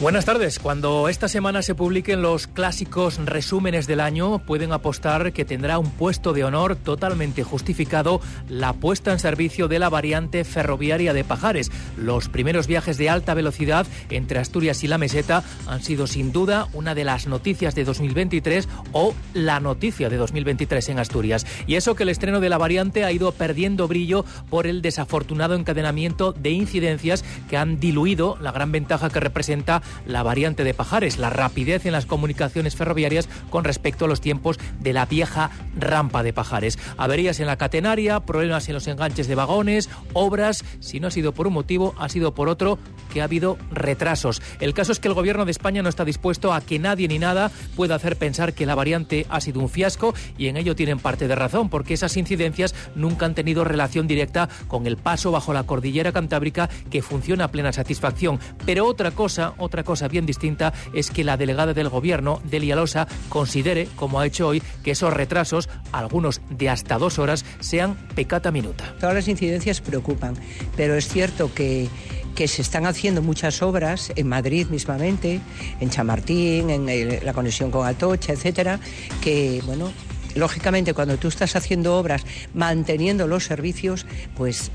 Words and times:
Buenas 0.00 0.24
tardes. 0.24 0.58
Cuando 0.58 1.10
esta 1.10 1.28
semana 1.28 1.60
se 1.60 1.74
publiquen 1.74 2.22
los 2.22 2.46
clásicos 2.46 3.18
resúmenes 3.18 3.86
del 3.86 4.00
año, 4.00 4.38
pueden 4.38 4.72
apostar 4.72 5.34
que 5.34 5.44
tendrá 5.44 5.78
un 5.78 5.90
puesto 5.90 6.32
de 6.32 6.42
honor 6.42 6.74
totalmente 6.74 7.42
justificado 7.42 8.22
la 8.48 8.72
puesta 8.72 9.12
en 9.12 9.18
servicio 9.18 9.68
de 9.68 9.78
la 9.78 9.90
variante 9.90 10.44
ferroviaria 10.44 11.12
de 11.12 11.22
Pajares. 11.22 11.70
Los 11.98 12.30
primeros 12.30 12.66
viajes 12.66 12.96
de 12.96 13.10
alta 13.10 13.34
velocidad 13.34 13.86
entre 14.08 14.38
Asturias 14.38 14.82
y 14.84 14.86
la 14.86 14.96
Meseta 14.96 15.44
han 15.66 15.82
sido 15.82 16.06
sin 16.06 16.32
duda 16.32 16.68
una 16.72 16.94
de 16.94 17.04
las 17.04 17.26
noticias 17.26 17.74
de 17.74 17.84
2023 17.84 18.70
o 18.92 19.14
la 19.34 19.60
noticia 19.60 20.08
de 20.08 20.16
2023 20.16 20.88
en 20.88 20.98
Asturias. 20.98 21.46
Y 21.66 21.74
eso 21.74 21.94
que 21.94 22.04
el 22.04 22.08
estreno 22.08 22.40
de 22.40 22.48
la 22.48 22.56
variante 22.56 23.04
ha 23.04 23.12
ido 23.12 23.32
perdiendo 23.32 23.86
brillo 23.86 24.24
por 24.48 24.66
el 24.66 24.80
desafortunado 24.80 25.56
encadenamiento 25.56 26.32
de 26.32 26.52
incidencias 26.52 27.22
que 27.50 27.58
han 27.58 27.78
diluido 27.80 28.38
la 28.40 28.50
gran 28.50 28.72
ventaja 28.72 29.10
que 29.10 29.20
representa 29.20 29.82
la 30.06 30.22
variante 30.22 30.64
de 30.64 30.74
Pajares, 30.74 31.18
la 31.18 31.30
rapidez 31.30 31.86
en 31.86 31.92
las 31.92 32.06
comunicaciones 32.06 32.76
ferroviarias 32.76 33.28
con 33.50 33.64
respecto 33.64 34.04
a 34.04 34.08
los 34.08 34.20
tiempos 34.20 34.58
de 34.80 34.92
la 34.92 35.06
vieja 35.06 35.50
rampa 35.76 36.22
de 36.22 36.32
Pajares. 36.32 36.78
Averías 36.96 37.40
en 37.40 37.46
la 37.46 37.56
catenaria, 37.56 38.20
problemas 38.20 38.68
en 38.68 38.74
los 38.74 38.86
enganches 38.86 39.28
de 39.28 39.34
vagones, 39.34 39.88
obras, 40.12 40.64
si 40.80 41.00
no 41.00 41.08
ha 41.08 41.10
sido 41.10 41.32
por 41.32 41.46
un 41.46 41.52
motivo, 41.54 41.94
ha 41.98 42.08
sido 42.08 42.34
por 42.34 42.48
otro, 42.48 42.78
que 43.12 43.20
ha 43.20 43.24
habido 43.24 43.58
retrasos. 43.70 44.42
El 44.60 44.74
caso 44.74 44.92
es 44.92 45.00
que 45.00 45.08
el 45.08 45.14
gobierno 45.14 45.44
de 45.44 45.50
España 45.50 45.82
no 45.82 45.88
está 45.88 46.04
dispuesto 46.04 46.52
a 46.52 46.60
que 46.60 46.78
nadie 46.78 47.08
ni 47.08 47.18
nada 47.18 47.50
pueda 47.76 47.94
hacer 47.94 48.16
pensar 48.16 48.54
que 48.54 48.66
la 48.66 48.74
variante 48.74 49.26
ha 49.28 49.40
sido 49.40 49.60
un 49.60 49.68
fiasco 49.68 50.14
y 50.38 50.48
en 50.48 50.56
ello 50.56 50.76
tienen 50.76 50.98
parte 50.98 51.28
de 51.28 51.34
razón, 51.34 51.68
porque 51.68 51.94
esas 51.94 52.16
incidencias 52.16 52.74
nunca 52.94 53.26
han 53.26 53.34
tenido 53.34 53.64
relación 53.64 54.06
directa 54.06 54.48
con 54.68 54.86
el 54.86 54.96
paso 54.96 55.30
bajo 55.30 55.52
la 55.52 55.64
cordillera 55.64 56.12
cantábrica 56.12 56.68
que 56.90 57.02
funciona 57.02 57.44
a 57.44 57.48
plena 57.48 57.72
satisfacción. 57.72 58.38
Pero 58.66 58.86
otra 58.86 59.10
cosa, 59.10 59.54
otra 59.58 59.79
cosa 59.84 60.08
bien 60.08 60.26
distinta 60.26 60.72
es 60.94 61.10
que 61.10 61.24
la 61.24 61.36
delegada 61.36 61.74
del 61.74 61.88
gobierno, 61.88 62.40
Delia 62.44 62.76
Losa, 62.76 63.06
considere, 63.28 63.88
como 63.96 64.20
ha 64.20 64.26
hecho 64.26 64.48
hoy, 64.48 64.62
que 64.82 64.92
esos 64.92 65.12
retrasos, 65.12 65.68
algunos 65.92 66.40
de 66.50 66.68
hasta 66.68 66.98
dos 66.98 67.18
horas, 67.18 67.44
sean 67.60 67.96
pecata 68.14 68.50
minuta. 68.50 68.94
Todas 68.98 69.14
las 69.14 69.28
incidencias 69.28 69.80
preocupan, 69.80 70.34
pero 70.76 70.94
es 70.94 71.08
cierto 71.08 71.52
que 71.54 71.88
que 72.34 72.48
se 72.48 72.62
están 72.62 72.86
haciendo 72.86 73.22
muchas 73.22 73.60
obras 73.60 74.12
en 74.16 74.28
Madrid 74.28 74.68
mismamente, 74.70 75.40
en 75.80 75.90
Chamartín, 75.90 76.70
en 76.70 77.24
la 77.24 77.32
conexión 77.32 77.70
con 77.70 77.86
Atocha, 77.86 78.32
etcétera, 78.32 78.80
que 79.20 79.60
bueno, 79.66 79.92
lógicamente 80.34 80.94
cuando 80.94 81.16
tú 81.16 81.28
estás 81.28 81.56
haciendo 81.56 81.96
obras 81.98 82.24
manteniendo 82.54 83.26
los 83.26 83.44
servicios, 83.44 84.06
pues 84.36 84.70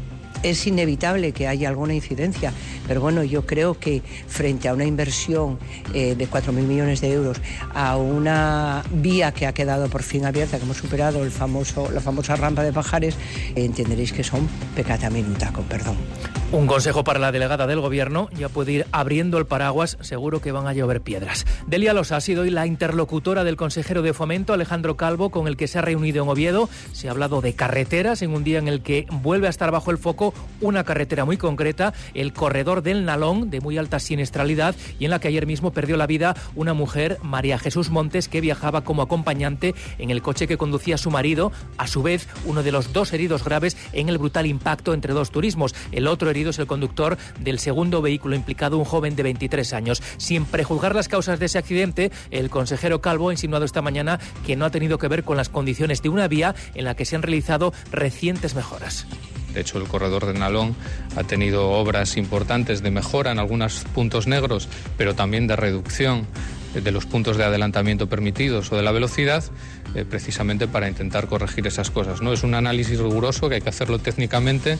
es 0.49 0.67
inevitable 0.67 1.31
que 1.31 1.47
haya 1.47 1.69
alguna 1.69 1.93
incidencia, 1.93 2.53
pero 2.87 3.01
bueno, 3.01 3.23
yo 3.23 3.45
creo 3.45 3.79
que 3.79 4.01
frente 4.27 4.67
a 4.67 4.73
una 4.73 4.85
inversión 4.85 5.57
eh, 5.93 6.15
de 6.15 6.29
4.000 6.29 6.51
millones 6.51 7.01
de 7.01 7.11
euros, 7.11 7.41
a 7.73 7.97
una 7.97 8.83
vía 8.91 9.31
que 9.31 9.47
ha 9.47 9.53
quedado 9.53 9.89
por 9.89 10.03
fin 10.03 10.25
abierta, 10.25 10.57
que 10.57 10.63
hemos 10.63 10.77
superado 10.77 11.23
el 11.23 11.31
famoso, 11.31 11.89
la 11.91 12.01
famosa 12.01 12.35
rampa 12.35 12.63
de 12.63 12.71
Pajares, 12.71 13.15
entenderéis 13.55 14.13
que 14.13 14.23
son 14.23 14.47
pecata 14.75 15.09
minuta, 15.09 15.51
con 15.51 15.65
perdón. 15.65 15.97
Un 16.55 16.67
consejo 16.67 17.03
para 17.03 17.19
la 17.19 17.33
delegada 17.33 17.67
del 17.67 17.81
gobierno, 17.81 18.29
ya 18.31 18.47
puede 18.47 18.71
ir 18.71 18.85
abriendo 18.93 19.37
el 19.37 19.45
paraguas, 19.45 19.97
seguro 19.99 20.39
que 20.39 20.53
van 20.53 20.67
a 20.67 20.73
llover 20.73 21.01
piedras. 21.01 21.45
Delia 21.67 21.93
Losa 21.93 22.15
ha 22.15 22.21
sido 22.21 22.43
hoy 22.43 22.49
la 22.49 22.65
interlocutora 22.65 23.43
del 23.43 23.57
consejero 23.57 24.01
de 24.01 24.13
fomento, 24.13 24.53
Alejandro 24.53 24.95
Calvo, 24.95 25.31
con 25.31 25.49
el 25.49 25.57
que 25.57 25.67
se 25.67 25.79
ha 25.79 25.81
reunido 25.81 26.23
en 26.23 26.29
Oviedo. 26.29 26.69
Se 26.93 27.09
ha 27.09 27.11
hablado 27.11 27.41
de 27.41 27.55
carreteras 27.55 28.21
en 28.21 28.33
un 28.33 28.45
día 28.45 28.57
en 28.59 28.69
el 28.69 28.81
que 28.81 29.05
vuelve 29.11 29.47
a 29.47 29.49
estar 29.49 29.69
bajo 29.69 29.91
el 29.91 29.97
foco 29.97 30.33
una 30.61 30.85
carretera 30.85 31.25
muy 31.25 31.35
concreta, 31.35 31.93
el 32.13 32.31
corredor 32.31 32.83
del 32.83 33.03
Nalón, 33.03 33.49
de 33.49 33.59
muy 33.59 33.77
alta 33.77 33.99
siniestralidad, 33.99 34.75
y 34.97 35.03
en 35.03 35.11
la 35.11 35.19
que 35.19 35.27
ayer 35.27 35.45
mismo 35.45 35.73
perdió 35.73 35.97
la 35.97 36.07
vida 36.07 36.37
una 36.55 36.73
mujer, 36.73 37.17
María 37.21 37.59
Jesús 37.59 37.89
Montes, 37.89 38.29
que 38.29 38.39
viajaba 38.39 38.85
como 38.85 39.01
acompañante 39.01 39.75
en 39.97 40.09
el 40.09 40.21
coche 40.21 40.47
que 40.47 40.57
conducía 40.57 40.97
su 40.97 41.11
marido, 41.11 41.51
a 41.77 41.87
su 41.87 42.01
vez 42.01 42.29
uno 42.45 42.63
de 42.63 42.71
los 42.71 42.93
dos 42.93 43.11
heridos 43.11 43.43
graves 43.43 43.75
en 43.91 44.07
el 44.07 44.19
brutal 44.19 44.45
impacto 44.45 44.93
entre 44.93 45.11
dos 45.11 45.31
turismos. 45.31 45.75
El 45.91 46.07
otro 46.07 46.29
herido 46.29 46.44
el 46.45 46.67
conductor 46.67 47.17
del 47.39 47.59
segundo 47.59 48.01
vehículo 48.01 48.35
implicado, 48.35 48.77
un 48.77 48.85
joven 48.85 49.15
de 49.15 49.23
23 49.23 49.73
años. 49.73 50.01
Sin 50.17 50.45
prejuzgar 50.45 50.95
las 50.95 51.07
causas 51.07 51.39
de 51.39 51.47
ese 51.47 51.57
accidente, 51.57 52.11
el 52.31 52.49
consejero 52.49 53.01
Calvo 53.01 53.29
ha 53.29 53.33
insinuado 53.33 53.65
esta 53.65 53.81
mañana 53.81 54.19
que 54.45 54.55
no 54.55 54.65
ha 54.65 54.69
tenido 54.69 54.97
que 54.97 55.07
ver 55.07 55.23
con 55.23 55.37
las 55.37 55.49
condiciones 55.49 56.01
de 56.01 56.09
una 56.09 56.27
vía 56.27 56.55
en 56.75 56.85
la 56.85 56.95
que 56.95 57.05
se 57.05 57.15
han 57.15 57.21
realizado 57.21 57.73
recientes 57.91 58.55
mejoras. 58.55 59.07
De 59.53 59.61
hecho, 59.61 59.77
el 59.77 59.87
corredor 59.87 60.25
de 60.25 60.37
Nalón 60.37 60.75
ha 61.15 61.23
tenido 61.23 61.71
obras 61.71 62.17
importantes 62.17 62.83
de 62.83 62.91
mejora 62.91 63.31
en 63.31 63.39
algunos 63.39 63.85
puntos 63.95 64.27
negros, 64.27 64.67
pero 64.97 65.15
también 65.15 65.47
de 65.47 65.55
reducción 65.55 66.27
de 66.73 66.91
los 66.91 67.05
puntos 67.05 67.37
de 67.37 67.45
adelantamiento 67.45 68.09
permitidos 68.09 68.71
o 68.71 68.75
de 68.75 68.83
la 68.83 68.91
velocidad, 68.91 69.45
eh, 69.95 70.05
precisamente 70.05 70.67
para 70.67 70.89
intentar 70.89 71.27
corregir 71.27 71.65
esas 71.67 71.89
cosas. 71.89 72.21
¿no? 72.21 72.33
Es 72.33 72.43
un 72.43 72.53
análisis 72.53 72.99
riguroso 72.99 73.47
que 73.49 73.55
hay 73.55 73.61
que 73.61 73.69
hacerlo 73.69 73.99
técnicamente 73.99 74.77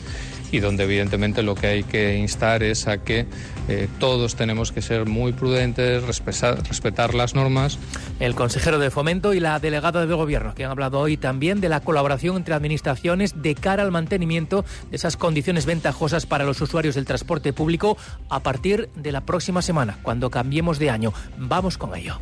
y 0.52 0.60
donde 0.60 0.84
evidentemente 0.84 1.42
lo 1.42 1.54
que 1.54 1.66
hay 1.68 1.82
que 1.82 2.16
instar 2.16 2.62
es 2.62 2.86
a 2.86 2.98
que 2.98 3.26
eh, 3.68 3.88
todos 3.98 4.36
tenemos 4.36 4.72
que 4.72 4.82
ser 4.82 5.06
muy 5.06 5.32
prudentes, 5.32 6.02
respetar, 6.04 7.14
las 7.14 7.34
normas. 7.34 7.78
El 8.20 8.34
consejero 8.34 8.78
de 8.78 8.90
Fomento 8.90 9.34
y 9.34 9.40
la 9.40 9.58
delegada 9.58 10.04
del 10.04 10.14
Gobierno, 10.14 10.54
que 10.54 10.64
han 10.64 10.70
hablado 10.70 11.00
hoy 11.00 11.16
también 11.16 11.60
de 11.60 11.68
la 11.68 11.80
colaboración 11.80 12.36
entre 12.36 12.54
administraciones 12.54 13.42
de 13.42 13.54
cara 13.54 13.82
al 13.82 13.90
mantenimiento 13.90 14.64
de 14.90 14.96
esas 14.96 15.16
condiciones 15.16 15.66
ventajosas 15.66 16.26
para 16.26 16.44
los 16.44 16.60
usuarios 16.60 16.94
del 16.94 17.06
transporte 17.06 17.52
público 17.52 17.96
a 18.28 18.40
partir 18.40 18.90
de 18.94 19.12
la 19.12 19.22
próxima 19.22 19.62
semana, 19.62 19.98
cuando 20.02 20.30
cambiemos 20.30 20.78
de 20.78 20.90
año. 20.90 21.12
Vamos 21.38 21.78
con 21.78 21.94
ello. 21.94 22.18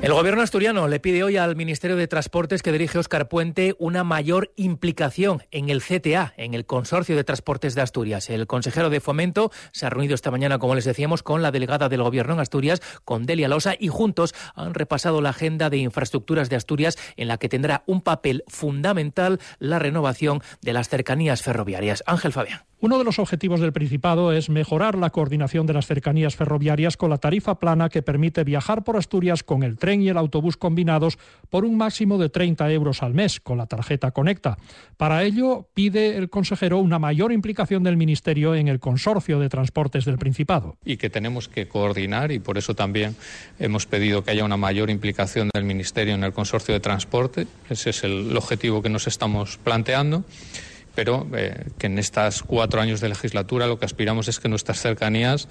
El 0.00 0.12
gobierno 0.12 0.42
asturiano 0.42 0.86
le 0.86 1.00
pide 1.00 1.24
hoy 1.24 1.36
al 1.36 1.56
Ministerio 1.56 1.96
de 1.96 2.06
Transportes 2.06 2.62
que 2.62 2.70
dirige 2.70 2.98
Óscar 2.98 3.28
Puente 3.28 3.74
una 3.80 4.04
mayor 4.04 4.52
implicación 4.54 5.42
en 5.50 5.70
el 5.70 5.82
CTA, 5.82 6.34
en 6.36 6.54
el 6.54 6.66
Consorcio 6.66 7.16
de 7.16 7.24
Transportes 7.24 7.74
de 7.74 7.82
Asturias. 7.82 8.30
El 8.30 8.46
consejero 8.46 8.90
de 8.90 9.00
Fomento 9.00 9.50
se 9.72 9.86
ha 9.86 9.90
reunido 9.90 10.14
esta 10.14 10.30
mañana, 10.30 10.60
como 10.60 10.76
les 10.76 10.84
decíamos, 10.84 11.24
con 11.24 11.42
la 11.42 11.50
delegada 11.50 11.88
del 11.88 12.04
gobierno 12.04 12.34
en 12.34 12.40
Asturias, 12.40 12.80
con 13.04 13.26
Delia 13.26 13.48
Losa, 13.48 13.74
y 13.76 13.88
juntos 13.88 14.36
han 14.54 14.72
repasado 14.72 15.20
la 15.20 15.30
agenda 15.30 15.68
de 15.68 15.78
infraestructuras 15.78 16.48
de 16.48 16.56
Asturias, 16.56 16.96
en 17.16 17.26
la 17.26 17.38
que 17.38 17.48
tendrá 17.48 17.82
un 17.86 18.00
papel 18.00 18.44
fundamental 18.46 19.40
la 19.58 19.80
renovación 19.80 20.42
de 20.62 20.74
las 20.74 20.88
cercanías 20.88 21.42
ferroviarias. 21.42 22.04
Ángel 22.06 22.32
Fabián. 22.32 22.67
Uno 22.80 22.96
de 22.96 23.02
los 23.02 23.18
objetivos 23.18 23.58
del 23.58 23.72
Principado 23.72 24.32
es 24.32 24.48
mejorar 24.48 24.96
la 24.96 25.10
coordinación 25.10 25.66
de 25.66 25.72
las 25.72 25.88
cercanías 25.88 26.36
ferroviarias 26.36 26.96
con 26.96 27.10
la 27.10 27.18
tarifa 27.18 27.58
plana 27.58 27.88
que 27.88 28.02
permite 28.02 28.44
viajar 28.44 28.84
por 28.84 28.96
Asturias 28.96 29.42
con 29.42 29.64
el 29.64 29.76
tren 29.78 30.00
y 30.00 30.10
el 30.10 30.16
autobús 30.16 30.56
combinados 30.56 31.18
por 31.50 31.64
un 31.64 31.76
máximo 31.76 32.18
de 32.18 32.28
30 32.28 32.70
euros 32.70 33.02
al 33.02 33.14
mes 33.14 33.40
con 33.40 33.58
la 33.58 33.66
tarjeta 33.66 34.12
Conecta. 34.12 34.58
Para 34.96 35.24
ello, 35.24 35.66
pide 35.74 36.16
el 36.16 36.30
consejero 36.30 36.78
una 36.78 37.00
mayor 37.00 37.32
implicación 37.32 37.82
del 37.82 37.96
Ministerio 37.96 38.54
en 38.54 38.68
el 38.68 38.78
consorcio 38.78 39.40
de 39.40 39.48
transportes 39.48 40.04
del 40.04 40.18
Principado. 40.18 40.76
Y 40.84 40.98
que 40.98 41.10
tenemos 41.10 41.48
que 41.48 41.66
coordinar 41.66 42.30
y 42.30 42.38
por 42.38 42.58
eso 42.58 42.76
también 42.76 43.16
hemos 43.58 43.86
pedido 43.86 44.22
que 44.22 44.30
haya 44.30 44.44
una 44.44 44.56
mayor 44.56 44.88
implicación 44.88 45.50
del 45.52 45.64
Ministerio 45.64 46.14
en 46.14 46.22
el 46.22 46.32
consorcio 46.32 46.74
de 46.74 46.80
transporte. 46.80 47.48
Ese 47.68 47.90
es 47.90 48.04
el 48.04 48.36
objetivo 48.36 48.82
que 48.82 48.88
nos 48.88 49.08
estamos 49.08 49.58
planteando 49.58 50.22
pero 50.98 51.28
eh, 51.32 51.54
que 51.78 51.86
en 51.86 51.96
estos 51.96 52.42
cuatro 52.42 52.80
años 52.80 53.00
de 53.00 53.08
legislatura 53.08 53.68
lo 53.68 53.78
que 53.78 53.84
aspiramos 53.84 54.26
es 54.26 54.40
que 54.40 54.48
nuestras 54.48 54.80
cercanías 54.80 55.46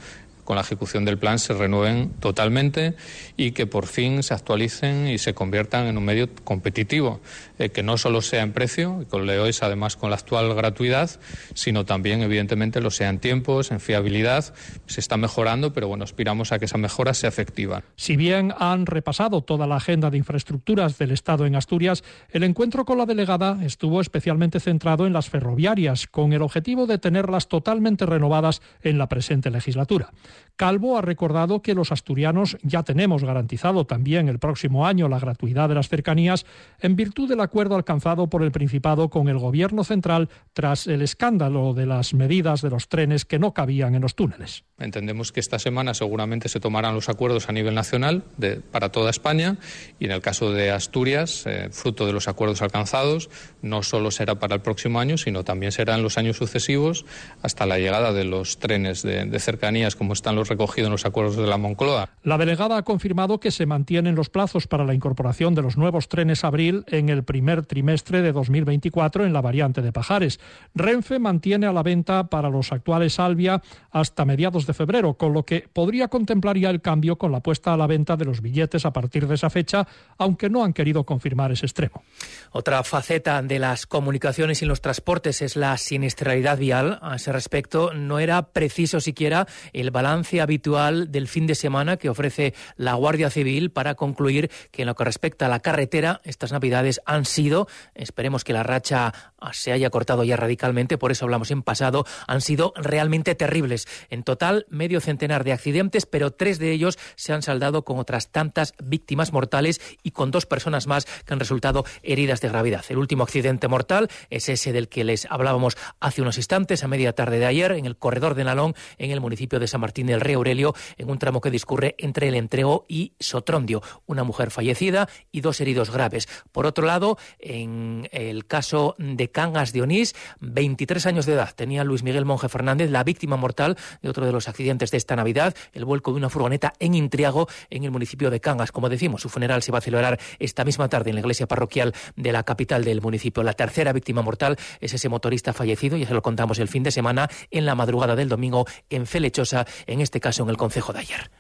con 0.48 0.56
la 0.56 0.62
ejecución 0.62 1.04
del 1.04 1.18
plan 1.18 1.40
se 1.40 1.54
renueven 1.54 2.12
totalmente 2.22 2.96
y 3.36 3.52
que 3.52 3.68
por 3.68 3.86
fin 3.86 4.24
se 4.24 4.34
actualicen 4.34 5.10
y 5.10 5.18
se 5.18 5.34
conviertan 5.34 5.88
en 5.88 5.98
un 5.98 6.06
medio 6.06 6.30
competitivo, 6.46 7.20
eh, 7.60 7.68
que 7.68 7.84
no 7.84 7.98
solo 7.98 8.22
sea 8.22 8.44
en 8.44 8.54
precio, 8.54 9.00
y 9.02 9.06
con 9.08 9.28
Leois 9.28 9.62
además 9.62 9.98
con 9.98 10.10
la 10.10 10.16
actual 10.16 10.56
gratuidad, 10.56 11.12
sino 11.54 11.84
también 11.84 12.22
evidentemente 12.22 12.80
lo 12.80 12.92
sea 12.92 13.10
en 13.10 13.20
tiempos, 13.20 13.72
en 13.72 13.82
fiabilidad. 13.82 14.54
Se 14.86 15.02
está 15.02 15.18
mejorando, 15.18 15.74
pero 15.74 15.90
bueno, 15.90 16.06
aspiramos 16.06 16.54
a 16.54 16.60
que 16.60 16.66
esa 16.66 16.78
mejora 16.78 17.14
sea 17.14 17.28
efectiva. 17.28 17.84
Si 17.98 18.16
bien 18.16 18.54
han 18.58 18.86
repasado 18.86 19.42
toda 19.42 19.68
la 19.68 19.76
agenda 19.76 20.10
de 20.10 20.18
infraestructuras 20.18 20.98
del 20.98 21.12
Estado 21.12 21.46
en 21.46 21.58
Asturias, 21.58 22.06
el 22.32 22.44
encuentro 22.44 22.86
con 22.86 22.98
la 23.00 23.06
delegada 23.06 23.60
estuvo 23.66 24.00
especialmente 24.00 24.62
centrado 24.62 25.06
en 25.06 25.12
las 25.12 25.30
ferroviarias, 25.30 26.08
con 26.08 26.32
el 26.32 26.42
objetivo 26.42 26.88
de 26.88 27.00
tenerlas 27.00 27.50
totalmente 27.50 28.06
renovadas 28.06 28.62
en 28.82 28.98
la 28.98 29.10
presente 29.10 29.52
legislatura. 29.52 30.14
Calvo 30.56 30.98
ha 30.98 31.02
recordado 31.02 31.62
que 31.62 31.76
los 31.76 31.92
asturianos 31.92 32.58
ya 32.64 32.84
tenemos 32.84 33.24
garantizado 33.24 33.86
también 33.86 34.28
el 34.28 34.40
próximo 34.40 34.88
año 34.88 35.08
la 35.08 35.20
gratuidad 35.20 35.70
de 35.70 35.76
las 35.76 35.90
cercanías 35.90 36.46
en 36.80 36.96
virtud 36.96 37.30
del 37.30 37.42
acuerdo 37.42 37.76
alcanzado 37.76 38.28
por 38.28 38.44
el 38.44 38.52
Principado 38.52 39.10
con 39.10 39.28
el 39.28 39.38
Gobierno 39.38 39.84
central 39.84 40.30
tras 40.54 40.88
el 40.88 41.02
escándalo 41.02 41.74
de 41.74 41.86
las 41.86 42.14
medidas 42.14 42.62
de 42.62 42.70
los 42.70 42.90
trenes 42.90 43.26
que 43.26 43.40
no 43.40 43.54
cabían 43.54 43.96
en 43.96 44.02
los 44.02 44.16
túneles. 44.16 44.64
Entendemos 44.80 45.32
que 45.32 45.40
esta 45.40 45.58
semana 45.58 45.96
seguramente 45.96 46.50
se 46.50 46.60
tomarán 46.60 46.94
los 46.94 47.10
acuerdos 47.10 47.50
a 47.50 47.52
nivel 47.52 47.74
nacional 47.74 48.24
para 48.72 48.90
toda 48.90 49.10
España 49.10 49.58
y 50.00 50.06
en 50.06 50.12
el 50.12 50.22
caso 50.22 50.52
de 50.52 50.70
Asturias, 50.70 51.46
eh, 51.48 51.70
fruto 51.72 52.06
de 52.06 52.14
los 52.14 52.28
acuerdos 52.28 52.62
alcanzados, 52.62 53.32
no 53.64 53.82
solo 53.82 54.12
será 54.12 54.36
para 54.36 54.54
el 54.54 54.62
próximo 54.62 55.00
año, 55.00 55.18
sino 55.18 55.44
también 55.44 55.72
será 55.72 55.96
en 55.96 56.04
los 56.04 56.20
años 56.20 56.38
sucesivos 56.38 57.06
hasta 57.42 57.66
la 57.66 57.80
llegada 57.80 58.14
de 58.14 58.24
los 58.24 58.60
trenes 58.60 59.02
de, 59.02 59.26
de 59.26 59.40
cercanías 59.40 59.96
como 59.96 60.14
están 60.14 60.36
los 60.36 60.48
recogidos 60.48 60.86
en 60.86 60.92
los 60.92 61.08
acuerdos 61.08 61.38
de 61.38 61.48
la 61.48 61.58
Moncloa. 61.58 62.10
La 62.22 62.38
delegada 62.38 62.78
ha 62.78 62.84
confirmado 62.84 63.40
que 63.40 63.50
se 63.50 63.66
mantienen 63.66 64.14
los 64.14 64.30
plazos 64.30 64.68
para 64.68 64.86
la 64.86 64.94
incorporación 64.94 65.56
de 65.56 65.64
los 65.64 65.78
nuevos 65.78 66.08
trenes 66.08 66.44
Abril 66.44 66.84
en 66.86 67.10
el 67.10 67.24
primer 67.24 67.66
trimestre 67.66 68.22
de 68.22 68.32
2024 68.32 69.26
en 69.26 69.34
la 69.34 69.42
variante 69.42 69.82
de 69.82 69.92
Pajares. 69.92 70.40
Renfe 70.76 71.18
mantiene 71.18 71.66
a 71.66 71.74
la 71.74 71.82
venta 71.82 72.28
para 72.30 72.52
los 72.52 72.72
actuales 72.72 73.20
Albia 73.20 73.64
hasta 73.90 74.24
mediados 74.24 74.67
de 74.68 74.74
febrero, 74.74 75.16
con 75.16 75.34
lo 75.34 75.44
que 75.44 75.68
podría 75.72 76.08
contemplar 76.08 76.58
ya 76.58 76.70
el 76.70 76.82
cambio 76.82 77.18
con 77.18 77.32
la 77.32 77.40
puesta 77.40 77.74
a 77.74 77.78
la 77.78 77.88
venta 77.88 78.16
de 78.16 78.26
los 78.26 78.42
billetes 78.42 78.86
a 78.86 78.94
partir 78.94 79.28
de 79.28 79.36
esa 79.36 79.50
fecha, 79.50 79.88
aunque 80.18 80.50
no 80.50 80.64
han 80.64 80.74
querido 80.74 81.06
confirmar 81.06 81.52
ese 81.52 81.66
extremo. 81.66 82.04
Otra 82.52 82.84
faceta 82.84 83.42
de 83.42 83.60
las 83.60 83.86
comunicaciones 83.86 84.62
y 84.62 84.66
los 84.66 84.82
transportes 84.82 85.42
es 85.42 85.56
la 85.56 85.78
siniestralidad 85.78 86.58
vial. 86.58 87.00
A 87.02 87.16
ese 87.16 87.32
respecto, 87.32 87.94
no 87.94 88.20
era 88.20 88.52
preciso 88.52 89.00
siquiera 89.00 89.48
el 89.74 89.92
balance 89.92 90.42
habitual 90.42 91.12
del 91.12 91.28
fin 91.28 91.48
de 91.48 91.56
semana 91.56 91.98
que 91.98 92.10
ofrece 92.10 92.54
la 92.76 92.94
Guardia 92.94 93.30
Civil 93.30 93.72
para 93.72 93.96
concluir 93.96 94.52
que 94.72 94.84
en 94.84 94.88
lo 94.88 94.96
que 94.96 95.04
respecta 95.04 95.46
a 95.46 95.50
la 95.50 95.60
carretera, 95.60 96.22
estas 96.24 96.52
navidades 96.52 97.02
han 97.06 97.26
sido, 97.26 97.68
esperemos 97.96 98.44
que 98.44 98.54
la 98.54 98.64
racha 98.64 99.14
se 99.52 99.72
haya 99.72 99.90
cortado 99.90 100.24
ya 100.24 100.36
radicalmente, 100.36 100.98
por 100.98 101.12
eso 101.12 101.26
hablamos 101.26 101.52
en 101.52 101.62
pasado, 101.62 102.06
han 102.28 102.42
sido 102.42 102.74
realmente 102.76 103.36
terribles. 103.36 103.88
En 104.10 104.24
total, 104.24 104.66
medio 104.70 105.02
centenar 105.02 105.44
de 105.44 105.54
accidentes, 105.54 106.06
pero 106.06 106.32
tres 106.32 106.60
de 106.60 106.72
ellos 106.72 106.98
se 107.16 107.34
han 107.34 107.42
saldado 107.42 107.84
con 107.84 108.00
otras 108.00 108.32
tantas 108.32 108.74
víctimas 108.84 109.34
mortales 109.34 109.82
y 110.04 110.12
con 110.12 110.32
dos 110.32 110.46
personas 110.46 110.88
más 110.88 111.06
que 111.06 111.34
han 111.34 111.40
resultado 111.40 111.86
heridas 112.04 112.42
de 112.42 112.50
gravedad. 112.50 112.84
El 112.90 112.98
último 112.98 113.24
accidente 113.24 113.68
mortal 113.68 114.10
es 114.30 114.50
ese 114.50 114.74
del 114.74 114.90
que 114.90 115.04
les 115.04 115.26
hablábamos 115.30 115.78
hace 116.00 116.22
unos 116.22 116.38
instantes, 116.38 116.84
a 116.84 116.88
media 116.88 117.14
tarde 117.14 117.40
de 117.40 117.46
ayer, 117.46 117.72
en 117.74 117.86
el 117.86 117.98
corredor 117.98 118.36
de 118.36 118.44
Nalón, 118.44 118.76
en 118.98 119.12
el 119.12 119.22
municipio 119.22 119.60
de 119.60 119.68
San 119.68 119.82
Martín 119.82 120.08
del 120.08 120.22
Rey 120.22 120.36
Aurelio, 120.36 120.74
en 120.98 121.10
un 121.10 121.20
tramo 121.20 121.42
que 121.42 121.52
discurre 121.52 121.96
entre 121.98 122.28
el 122.28 122.36
Entrego 122.36 122.86
y 122.88 123.14
Sotrondio. 123.20 123.82
Una 124.06 124.24
mujer 124.24 124.52
fallecida 124.52 125.10
y 125.32 125.42
dos 125.42 125.62
heridos 125.62 125.92
graves. 125.92 126.28
Por 126.52 126.66
otro 126.66 126.86
lado, 126.86 127.18
en 127.40 128.10
el 128.12 128.46
caso 128.46 128.96
de 128.98 129.27
Cangas 129.30 129.74
de 129.74 129.82
Onís, 129.82 130.16
23 130.40 131.06
años 131.06 131.26
de 131.26 131.34
edad 131.34 131.54
tenía 131.56 131.84
Luis 131.84 132.04
Miguel 132.04 132.26
Monje 132.26 132.50
Fernández, 132.50 132.90
la 132.90 133.04
víctima 133.04 133.38
mortal 133.38 133.78
de 134.02 134.10
otro 134.10 134.26
de 134.26 134.32
los 134.32 134.48
accidentes 134.48 134.92
de 134.92 134.98
esta 134.98 135.16
Navidad, 135.16 135.56
el 135.74 135.86
vuelco 135.86 136.12
de 136.12 136.18
una 136.18 136.30
furgoneta 136.30 136.74
en 136.80 136.96
Intriago, 136.96 137.48
en 137.70 137.84
el 137.84 137.92
municipio 137.92 138.30
de 138.30 138.40
Cangas. 138.40 138.72
Como 138.72 138.90
decimos, 138.90 139.22
su 139.22 139.30
funeral 139.30 139.64
se 139.64 139.72
va 139.72 139.80
a 139.80 139.82
celebrar 139.82 140.20
esta 140.40 140.66
misma 140.66 140.90
tarde 140.90 141.10
en 141.10 141.16
la 141.16 141.22
iglesia 141.22 141.48
parroquial 141.48 141.94
de 142.16 142.32
la 142.32 142.44
capital 142.44 142.84
del 142.84 143.02
municipio. 143.02 143.44
La 143.44 143.54
tercera 143.54 143.94
víctima 143.94 144.22
mortal 144.22 144.58
es 144.80 144.94
ese 144.94 145.10
motorista 145.10 145.54
fallecido, 145.54 145.98
ya 145.98 146.08
se 146.08 146.14
lo 146.14 146.22
contamos 146.22 146.60
el 146.60 146.68
fin 146.68 146.84
de 146.84 146.92
semana, 146.92 147.30
en 147.52 147.66
la 147.66 147.76
madrugada 147.76 148.16
del 148.16 148.30
domingo 148.30 148.66
en 148.90 149.06
Felechosa, 149.06 149.66
en 149.86 150.02
este 150.02 150.20
caso 150.20 150.44
en 150.44 150.50
el 150.50 150.58
concejo 150.58 150.94
de 150.94 151.00
ayer. 151.00 151.32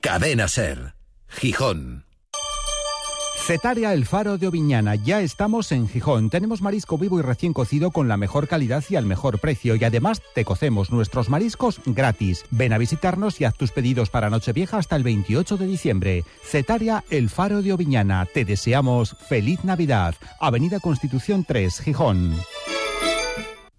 Cadena 0.00 0.48
Ser, 0.48 0.94
Gijón. 1.28 2.07
Cetaria 3.48 3.94
El 3.94 4.04
Faro 4.04 4.36
de 4.36 4.46
Oviñana. 4.46 4.94
Ya 4.94 5.22
estamos 5.22 5.72
en 5.72 5.88
Gijón. 5.88 6.28
Tenemos 6.28 6.60
marisco 6.60 6.98
vivo 6.98 7.18
y 7.18 7.22
recién 7.22 7.54
cocido 7.54 7.90
con 7.92 8.06
la 8.06 8.18
mejor 8.18 8.46
calidad 8.46 8.84
y 8.90 8.96
al 8.96 9.06
mejor 9.06 9.38
precio. 9.38 9.74
Y 9.74 9.82
además 9.84 10.20
te 10.34 10.44
cocemos 10.44 10.90
nuestros 10.90 11.30
mariscos 11.30 11.80
gratis. 11.86 12.44
Ven 12.50 12.74
a 12.74 12.78
visitarnos 12.78 13.40
y 13.40 13.46
haz 13.46 13.54
tus 13.54 13.72
pedidos 13.72 14.10
para 14.10 14.28
Nochevieja 14.28 14.76
hasta 14.76 14.96
el 14.96 15.02
28 15.02 15.56
de 15.56 15.66
diciembre. 15.66 16.24
Cetaria 16.42 17.04
El 17.08 17.30
Faro 17.30 17.62
de 17.62 17.72
Oviñana. 17.72 18.26
Te 18.26 18.44
deseamos 18.44 19.16
feliz 19.30 19.64
Navidad. 19.64 20.14
Avenida 20.38 20.78
Constitución 20.78 21.46
3, 21.48 21.80
Gijón. 21.80 22.34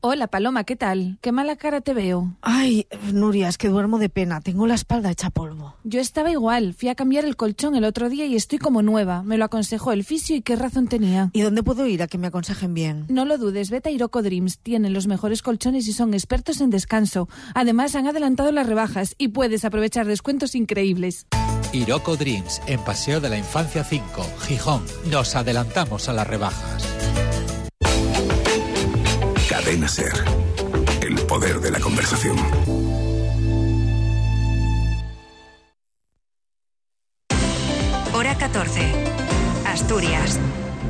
Hola, 0.01 0.27
Paloma, 0.27 0.63
¿qué 0.63 0.77
tal? 0.77 1.17
Qué 1.19 1.33
mala 1.33 1.57
cara 1.57 1.81
te 1.81 1.93
veo. 1.93 2.33
Ay, 2.41 2.87
Nuria, 3.11 3.49
es 3.49 3.57
que 3.57 3.67
duermo 3.67 3.99
de 3.99 4.07
pena. 4.07 4.39
Tengo 4.39 4.65
la 4.65 4.75
espalda 4.75 5.11
hecha 5.11 5.29
polvo. 5.29 5.75
Yo 5.83 5.99
estaba 5.99 6.31
igual. 6.31 6.73
Fui 6.73 6.87
a 6.87 6.95
cambiar 6.95 7.25
el 7.25 7.35
colchón 7.35 7.75
el 7.75 7.83
otro 7.83 8.07
día 8.07 8.25
y 8.25 8.37
estoy 8.37 8.59
como 8.59 8.81
nueva. 8.81 9.23
Me 9.23 9.37
lo 9.37 9.43
aconsejó 9.43 9.91
el 9.91 10.05
fisio 10.05 10.37
y 10.37 10.41
qué 10.41 10.55
razón 10.55 10.87
tenía. 10.87 11.31
¿Y 11.33 11.41
dónde 11.41 11.63
puedo 11.63 11.85
ir 11.85 12.01
a 12.01 12.07
que 12.07 12.17
me 12.17 12.27
aconsejen 12.27 12.73
bien? 12.73 13.07
No 13.09 13.25
lo 13.25 13.37
dudes, 13.37 13.71
vete 13.71 13.89
a 13.89 13.91
Iroco 13.91 14.21
Dreams. 14.21 14.59
Tienen 14.59 14.93
los 14.93 15.07
mejores 15.07 15.41
colchones 15.41 15.85
y 15.89 15.91
son 15.91 16.13
expertos 16.13 16.61
en 16.61 16.69
descanso. 16.69 17.27
Además, 17.53 17.93
han 17.95 18.07
adelantado 18.07 18.53
las 18.53 18.67
rebajas 18.67 19.15
y 19.17 19.27
puedes 19.27 19.65
aprovechar 19.65 20.07
descuentos 20.07 20.55
increíbles. 20.55 21.27
Iroco 21.73 22.15
Dreams, 22.15 22.61
en 22.67 22.79
Paseo 22.85 23.19
de 23.19 23.27
la 23.27 23.37
Infancia 23.37 23.83
5, 23.83 24.25
Gijón. 24.47 24.81
Nos 25.11 25.35
adelantamos 25.35 26.07
a 26.07 26.13
las 26.13 26.25
rebajas. 26.25 26.88
Cadena 29.69 29.87
Ser. 29.87 30.13
El 30.99 31.15
poder 31.27 31.59
de 31.59 31.69
la 31.69 31.79
conversación. 31.79 32.35
Hora 38.15 38.35
14. 38.35 38.81
Asturias. 39.67 40.39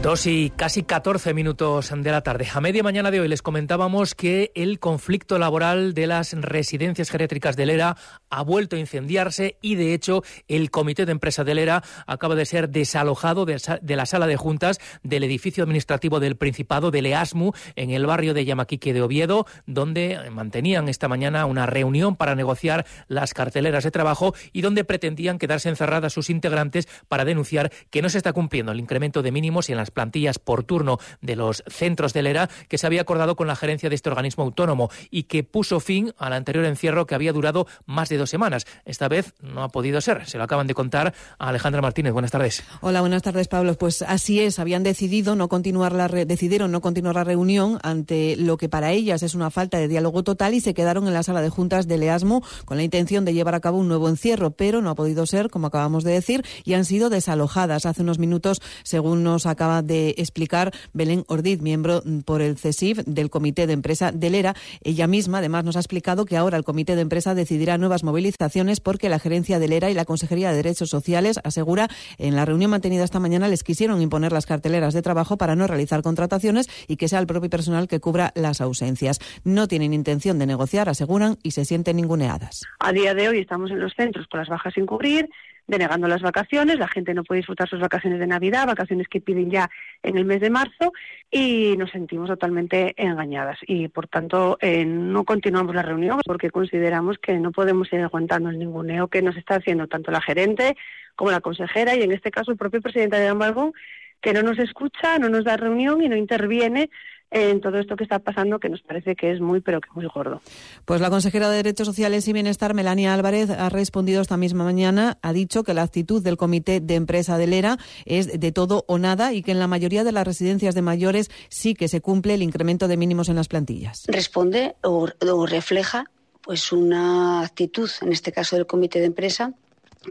Dos 0.01 0.27
y 0.27 0.49
casi 0.51 0.83
14 0.83 1.33
minutos 1.33 1.91
de 1.93 2.11
la 2.11 2.21
tarde. 2.21 2.47
A 2.53 2.61
media 2.61 2.83
mañana 2.83 3.11
de 3.11 3.19
hoy 3.19 3.27
les 3.27 3.41
comentábamos 3.41 4.15
que 4.15 4.53
el 4.55 4.79
conflicto 4.79 5.37
laboral 5.37 5.93
de 5.93 6.07
las 6.07 6.31
residencias 6.31 7.09
geriátricas 7.09 7.57
de 7.57 7.65
Lera 7.65 7.97
ha 8.29 8.41
vuelto 8.41 8.77
a 8.77 8.79
incendiarse 8.79 9.57
y, 9.61 9.75
de 9.75 9.93
hecho, 9.93 10.23
el 10.47 10.71
comité 10.71 11.05
de 11.05 11.11
empresa 11.11 11.43
de 11.43 11.53
Lera 11.53 11.83
acaba 12.07 12.35
de 12.35 12.45
ser 12.45 12.69
desalojado 12.69 13.43
de, 13.43 13.59
la 13.97 14.05
sala 14.05 14.25
de 14.25 14.37
juntas 14.37 14.79
del 15.03 15.25
edificio 15.25 15.65
administrativo 15.65 16.21
del 16.21 16.37
Principado 16.37 16.91
del 16.91 17.07
EASMU 17.07 17.51
en 17.75 17.89
el 17.89 18.05
barrio 18.05 18.33
de 18.33 18.45
Yamaquique 18.45 18.93
de 18.93 19.01
Oviedo, 19.01 19.47
donde 19.65 20.29
mantenían 20.31 20.87
esta 20.87 21.09
mañana 21.09 21.45
una 21.45 21.65
reunión 21.65 22.15
para 22.15 22.35
negociar 22.35 22.85
las 23.09 23.33
carteleras 23.33 23.83
de 23.83 23.91
trabajo 23.91 24.33
y 24.53 24.61
donde 24.61 24.85
pretendían 24.85 25.39
quedarse 25.39 25.67
encerradas 25.67 26.13
sus 26.13 26.29
integrantes 26.29 26.87
para 27.09 27.25
denunciar 27.25 27.69
que 27.89 28.01
no 28.01 28.07
se 28.07 28.17
está 28.17 28.31
cumpliendo 28.31 28.71
el 28.71 28.79
incremento 28.79 29.21
de 29.21 29.33
mínimos 29.33 29.67
y 29.67 29.73
en 29.73 29.77
las 29.77 29.88
plantillas 29.91 30.39
por 30.39 30.63
turno 30.63 30.99
de 31.21 31.35
los 31.35 31.63
centros 31.67 32.13
del 32.13 32.27
ERA 32.27 32.49
que 32.67 32.77
se 32.77 32.87
había 32.87 33.01
acordado 33.01 33.35
con 33.35 33.47
la 33.47 33.55
gerencia 33.55 33.89
de 33.89 33.95
este 33.95 34.09
organismo 34.09 34.43
autónomo 34.43 34.89
y 35.09 35.23
que 35.23 35.43
puso 35.43 35.79
fin 35.79 36.13
al 36.17 36.33
anterior 36.33 36.65
encierro 36.65 37.05
que 37.05 37.15
había 37.15 37.33
durado 37.33 37.67
más 37.85 38.09
de 38.09 38.17
dos 38.17 38.29
semanas. 38.29 38.65
Esta 38.85 39.07
vez 39.07 39.33
no 39.41 39.63
ha 39.63 39.69
podido 39.69 40.01
ser. 40.01 40.25
Se 40.27 40.37
lo 40.37 40.43
acaban 40.43 40.67
de 40.67 40.73
contar 40.73 41.13
a 41.37 41.49
Alejandra 41.49 41.81
Martínez. 41.81 42.13
Buenas 42.13 42.31
tardes. 42.31 42.63
Hola, 42.81 43.01
buenas 43.01 43.21
tardes, 43.21 43.47
Pablo. 43.47 43.75
Pues 43.75 44.01
así 44.01 44.39
es. 44.41 44.59
Habían 44.59 44.83
decidido 44.83 45.35
no 45.35 45.47
continuar 45.47 45.93
la 45.93 46.07
decidieron 46.07 46.71
no 46.71 46.81
continuar 46.81 47.15
la 47.15 47.23
reunión 47.23 47.79
ante 47.83 48.35
lo 48.35 48.57
que 48.57 48.69
para 48.69 48.91
ellas 48.91 49.23
es 49.23 49.35
una 49.35 49.51
falta 49.51 49.77
de 49.77 49.87
diálogo 49.87 50.23
total 50.23 50.53
y 50.53 50.61
se 50.61 50.73
quedaron 50.73 51.07
en 51.07 51.13
la 51.13 51.23
sala 51.23 51.41
de 51.41 51.49
juntas 51.49 51.87
del 51.87 52.03
EASMO 52.03 52.43
con 52.65 52.77
la 52.77 52.83
intención 52.83 53.25
de 53.25 53.33
llevar 53.33 53.55
a 53.55 53.59
cabo 53.59 53.77
un 53.77 53.87
nuevo 53.87 54.09
encierro, 54.09 54.51
pero 54.51 54.81
no 54.81 54.89
ha 54.89 54.95
podido 54.95 55.25
ser, 55.25 55.49
como 55.49 55.67
acabamos 55.67 56.03
de 56.03 56.11
decir, 56.11 56.45
y 56.63 56.73
han 56.73 56.85
sido 56.85 57.09
desalojadas 57.09 57.85
hace 57.85 58.01
unos 58.01 58.19
minutos, 58.19 58.61
según 58.83 59.23
nos 59.23 59.45
de 59.81 60.15
explicar 60.17 60.71
Belén 60.93 61.23
Ordiz, 61.27 61.61
miembro 61.61 62.01
por 62.25 62.41
el 62.41 62.57
CESIF 62.57 62.99
del 63.05 63.29
Comité 63.29 63.67
de 63.67 63.73
Empresa 63.73 64.11
del 64.11 64.35
ERA. 64.35 64.55
Ella 64.83 65.07
misma, 65.07 65.39
además, 65.39 65.63
nos 65.63 65.75
ha 65.75 65.79
explicado 65.79 66.25
que 66.25 66.37
ahora 66.37 66.57
el 66.57 66.63
Comité 66.63 66.95
de 66.95 67.01
Empresa 67.01 67.35
decidirá 67.35 67.77
nuevas 67.77 68.03
movilizaciones 68.03 68.79
porque 68.79 69.09
la 69.09 69.19
gerencia 69.19 69.59
del 69.59 69.73
ERA 69.73 69.89
y 69.89 69.93
la 69.93 70.05
Consejería 70.05 70.49
de 70.49 70.57
Derechos 70.57 70.89
Sociales 70.89 71.39
asegura 71.43 71.89
en 72.17 72.35
la 72.35 72.45
reunión 72.45 72.71
mantenida 72.71 73.03
esta 73.03 73.19
mañana 73.19 73.47
les 73.47 73.63
quisieron 73.63 74.01
imponer 74.01 74.31
las 74.31 74.45
carteleras 74.45 74.93
de 74.93 75.01
trabajo 75.01 75.37
para 75.37 75.55
no 75.55 75.67
realizar 75.67 76.01
contrataciones 76.01 76.67
y 76.87 76.97
que 76.97 77.07
sea 77.07 77.19
el 77.19 77.27
propio 77.27 77.49
personal 77.49 77.87
que 77.87 77.99
cubra 77.99 78.31
las 78.35 78.61
ausencias. 78.61 79.19
No 79.43 79.67
tienen 79.67 79.93
intención 79.93 80.39
de 80.39 80.45
negociar, 80.45 80.89
aseguran, 80.89 81.19
y 81.43 81.51
se 81.51 81.65
sienten 81.65 81.97
ninguneadas. 81.97 82.61
A 82.79 82.91
día 82.91 83.13
de 83.13 83.27
hoy 83.29 83.39
estamos 83.39 83.71
en 83.71 83.79
los 83.79 83.93
centros 83.93 84.27
con 84.27 84.39
las 84.39 84.49
bajas 84.49 84.73
sin 84.73 84.85
cubrir 84.85 85.29
denegando 85.69 86.07
las 86.07 86.21
vacaciones, 86.21 86.79
la 86.79 86.87
gente 86.87 87.13
no 87.13 87.23
puede 87.23 87.39
disfrutar 87.39 87.69
sus 87.69 87.79
vacaciones 87.79 88.19
de 88.19 88.25
Navidad, 88.25 88.65
vacaciones 88.65 89.07
que 89.07 89.21
piden 89.21 89.51
ya 89.51 89.69
en 90.01 90.17
el 90.17 90.25
mes 90.25 90.41
de 90.41 90.49
marzo 90.49 90.93
y 91.29 91.75
nos 91.77 91.91
sentimos 91.91 92.27
totalmente 92.27 92.95
engañadas. 92.97 93.59
Y 93.67 93.87
por 93.87 94.07
tanto 94.07 94.57
eh, 94.61 94.83
no 94.83 95.23
continuamos 95.23 95.75
la 95.75 95.83
reunión 95.83 96.19
porque 96.25 96.49
consideramos 96.49 97.19
que 97.19 97.37
no 97.37 97.51
podemos 97.51 97.87
seguir 97.87 98.05
aguantando 98.05 98.49
el 98.49 98.57
ninguneo 98.57 99.09
que 99.09 99.21
nos 99.21 99.37
está 99.37 99.55
haciendo 99.55 99.87
tanto 99.87 100.11
la 100.11 100.21
gerente 100.21 100.75
como 101.15 101.29
la 101.29 101.39
consejera 101.39 101.95
y 101.95 102.01
en 102.01 102.11
este 102.11 102.31
caso 102.31 102.51
el 102.51 102.57
propio 102.57 102.81
presidente 102.81 103.19
de 103.19 103.27
Ambalgón 103.27 103.73
que 104.21 104.33
no 104.33 104.41
nos 104.41 104.57
escucha, 104.57 105.19
no 105.19 105.29
nos 105.29 105.45
da 105.45 105.55
reunión 105.55 106.01
y 106.01 106.09
no 106.09 106.15
interviene 106.15 106.89
en 107.31 107.61
todo 107.61 107.77
esto 107.77 107.95
que 107.95 108.03
está 108.03 108.19
pasando, 108.19 108.59
que 108.59 108.69
nos 108.69 108.81
parece 108.81 109.15
que 109.15 109.31
es 109.31 109.39
muy, 109.39 109.61
pero 109.61 109.81
que 109.81 109.89
muy 109.93 110.05
gordo. 110.07 110.41
Pues 110.85 111.01
la 111.01 111.09
consejera 111.09 111.49
de 111.49 111.57
Derechos 111.57 111.87
Sociales 111.87 112.27
y 112.27 112.33
Bienestar, 112.33 112.73
Melania 112.73 113.13
Álvarez, 113.13 113.49
ha 113.49 113.69
respondido 113.69 114.21
esta 114.21 114.37
misma 114.37 114.63
mañana, 114.63 115.17
ha 115.21 115.33
dicho 115.33 115.63
que 115.63 115.73
la 115.73 115.83
actitud 115.83 116.23
del 116.23 116.37
Comité 116.37 116.79
de 116.79 116.95
Empresa 116.95 117.37
del 117.37 117.53
ERA 117.53 117.77
es 118.05 118.39
de 118.39 118.51
todo 118.51 118.83
o 118.87 118.97
nada 118.97 119.33
y 119.33 119.43
que 119.43 119.51
en 119.51 119.59
la 119.59 119.67
mayoría 119.67 120.03
de 120.03 120.11
las 120.11 120.25
residencias 120.25 120.73
de 120.73 120.81
mayores 120.81 121.29
sí 121.49 121.75
que 121.75 121.87
se 121.87 122.01
cumple 122.01 122.33
el 122.33 122.41
incremento 122.41 122.87
de 122.87 122.97
mínimos 122.97 123.29
en 123.29 123.35
las 123.35 123.47
plantillas. 123.47 124.03
Responde 124.07 124.75
o, 124.83 125.07
o 125.31 125.45
refleja 125.45 126.05
pues 126.41 126.71
una 126.71 127.41
actitud, 127.41 127.89
en 128.01 128.11
este 128.11 128.31
caso 128.31 128.55
del 128.55 128.65
Comité 128.65 128.99
de 128.99 129.05
Empresa, 129.05 129.53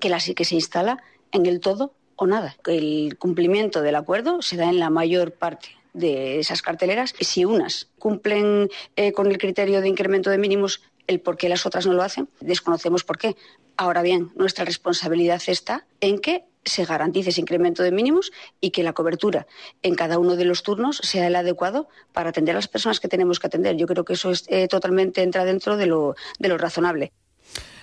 que 0.00 0.08
la 0.08 0.20
sí 0.20 0.34
que 0.34 0.44
se 0.44 0.54
instala 0.54 1.02
en 1.32 1.46
el 1.46 1.58
todo 1.58 1.94
o 2.14 2.26
nada. 2.26 2.56
El 2.66 3.16
cumplimiento 3.18 3.82
del 3.82 3.96
acuerdo 3.96 4.40
se 4.42 4.56
da 4.56 4.68
en 4.68 4.78
la 4.78 4.90
mayor 4.90 5.32
parte 5.32 5.77
de 5.92 6.38
esas 6.38 6.62
carteleras. 6.62 7.14
Si 7.20 7.44
unas 7.44 7.88
cumplen 7.98 8.68
eh, 8.96 9.12
con 9.12 9.28
el 9.28 9.38
criterio 9.38 9.80
de 9.80 9.88
incremento 9.88 10.30
de 10.30 10.38
mínimos, 10.38 10.82
el 11.06 11.20
por 11.20 11.36
qué 11.36 11.48
las 11.48 11.66
otras 11.66 11.86
no 11.86 11.94
lo 11.94 12.02
hacen, 12.02 12.28
desconocemos 12.40 13.02
por 13.02 13.18
qué. 13.18 13.36
Ahora 13.76 14.02
bien, 14.02 14.30
nuestra 14.36 14.64
responsabilidad 14.64 15.42
está 15.46 15.86
en 16.00 16.18
que 16.18 16.44
se 16.64 16.84
garantice 16.84 17.30
ese 17.30 17.40
incremento 17.40 17.82
de 17.82 17.90
mínimos 17.90 18.30
y 18.60 18.70
que 18.70 18.82
la 18.82 18.92
cobertura 18.92 19.46
en 19.82 19.94
cada 19.94 20.18
uno 20.18 20.36
de 20.36 20.44
los 20.44 20.62
turnos 20.62 21.00
sea 21.02 21.26
el 21.26 21.36
adecuado 21.36 21.88
para 22.12 22.30
atender 22.30 22.54
a 22.54 22.58
las 22.58 22.68
personas 22.68 23.00
que 23.00 23.08
tenemos 23.08 23.40
que 23.40 23.46
atender. 23.46 23.76
Yo 23.76 23.86
creo 23.86 24.04
que 24.04 24.12
eso 24.12 24.30
es, 24.30 24.44
eh, 24.48 24.68
totalmente 24.68 25.22
entra 25.22 25.44
dentro 25.44 25.76
de 25.76 25.86
lo, 25.86 26.14
de 26.38 26.48
lo 26.48 26.58
razonable. 26.58 27.12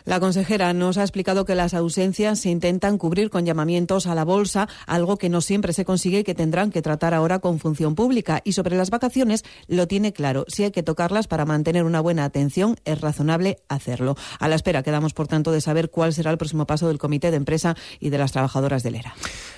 La 0.05 0.19
consejera 0.19 0.71
nos 0.73 0.99
ha 0.99 1.01
explicado 1.01 1.45
que 1.45 1.55
las 1.55 1.73
ausencias 1.73 2.39
se 2.39 2.49
intentan 2.49 2.99
cubrir 2.99 3.31
con 3.31 3.43
llamamientos 3.43 4.05
a 4.05 4.13
la 4.13 4.23
bolsa, 4.23 4.69
algo 4.85 5.17
que 5.17 5.29
no 5.29 5.41
siempre 5.41 5.73
se 5.73 5.83
consigue 5.83 6.19
y 6.19 6.23
que 6.23 6.35
tendrán 6.35 6.69
que 6.69 6.83
tratar 6.83 7.15
ahora 7.15 7.39
con 7.39 7.57
función 7.57 7.95
pública. 7.95 8.39
Y 8.43 8.53
sobre 8.53 8.77
las 8.77 8.91
vacaciones 8.91 9.43
lo 9.67 9.87
tiene 9.87 10.13
claro. 10.13 10.45
Si 10.47 10.63
hay 10.63 10.69
que 10.69 10.83
tocarlas 10.83 11.27
para 11.27 11.45
mantener 11.45 11.85
una 11.85 12.01
buena 12.01 12.23
atención, 12.23 12.77
es 12.85 13.01
razonable 13.01 13.57
hacerlo. 13.67 14.15
A 14.39 14.47
la 14.47 14.55
espera 14.55 14.83
quedamos, 14.83 15.13
por 15.15 15.27
tanto, 15.27 15.51
de 15.51 15.61
saber 15.61 15.89
cuál 15.89 16.13
será 16.13 16.29
el 16.29 16.37
próximo 16.37 16.67
paso 16.67 16.87
del 16.87 16.99
Comité 16.99 17.31
de 17.31 17.37
Empresa 17.37 17.75
y 17.99 18.11
de 18.11 18.19
las 18.19 18.31
trabajadoras 18.31 18.83
del 18.83 18.95
ERA. 18.95 19.15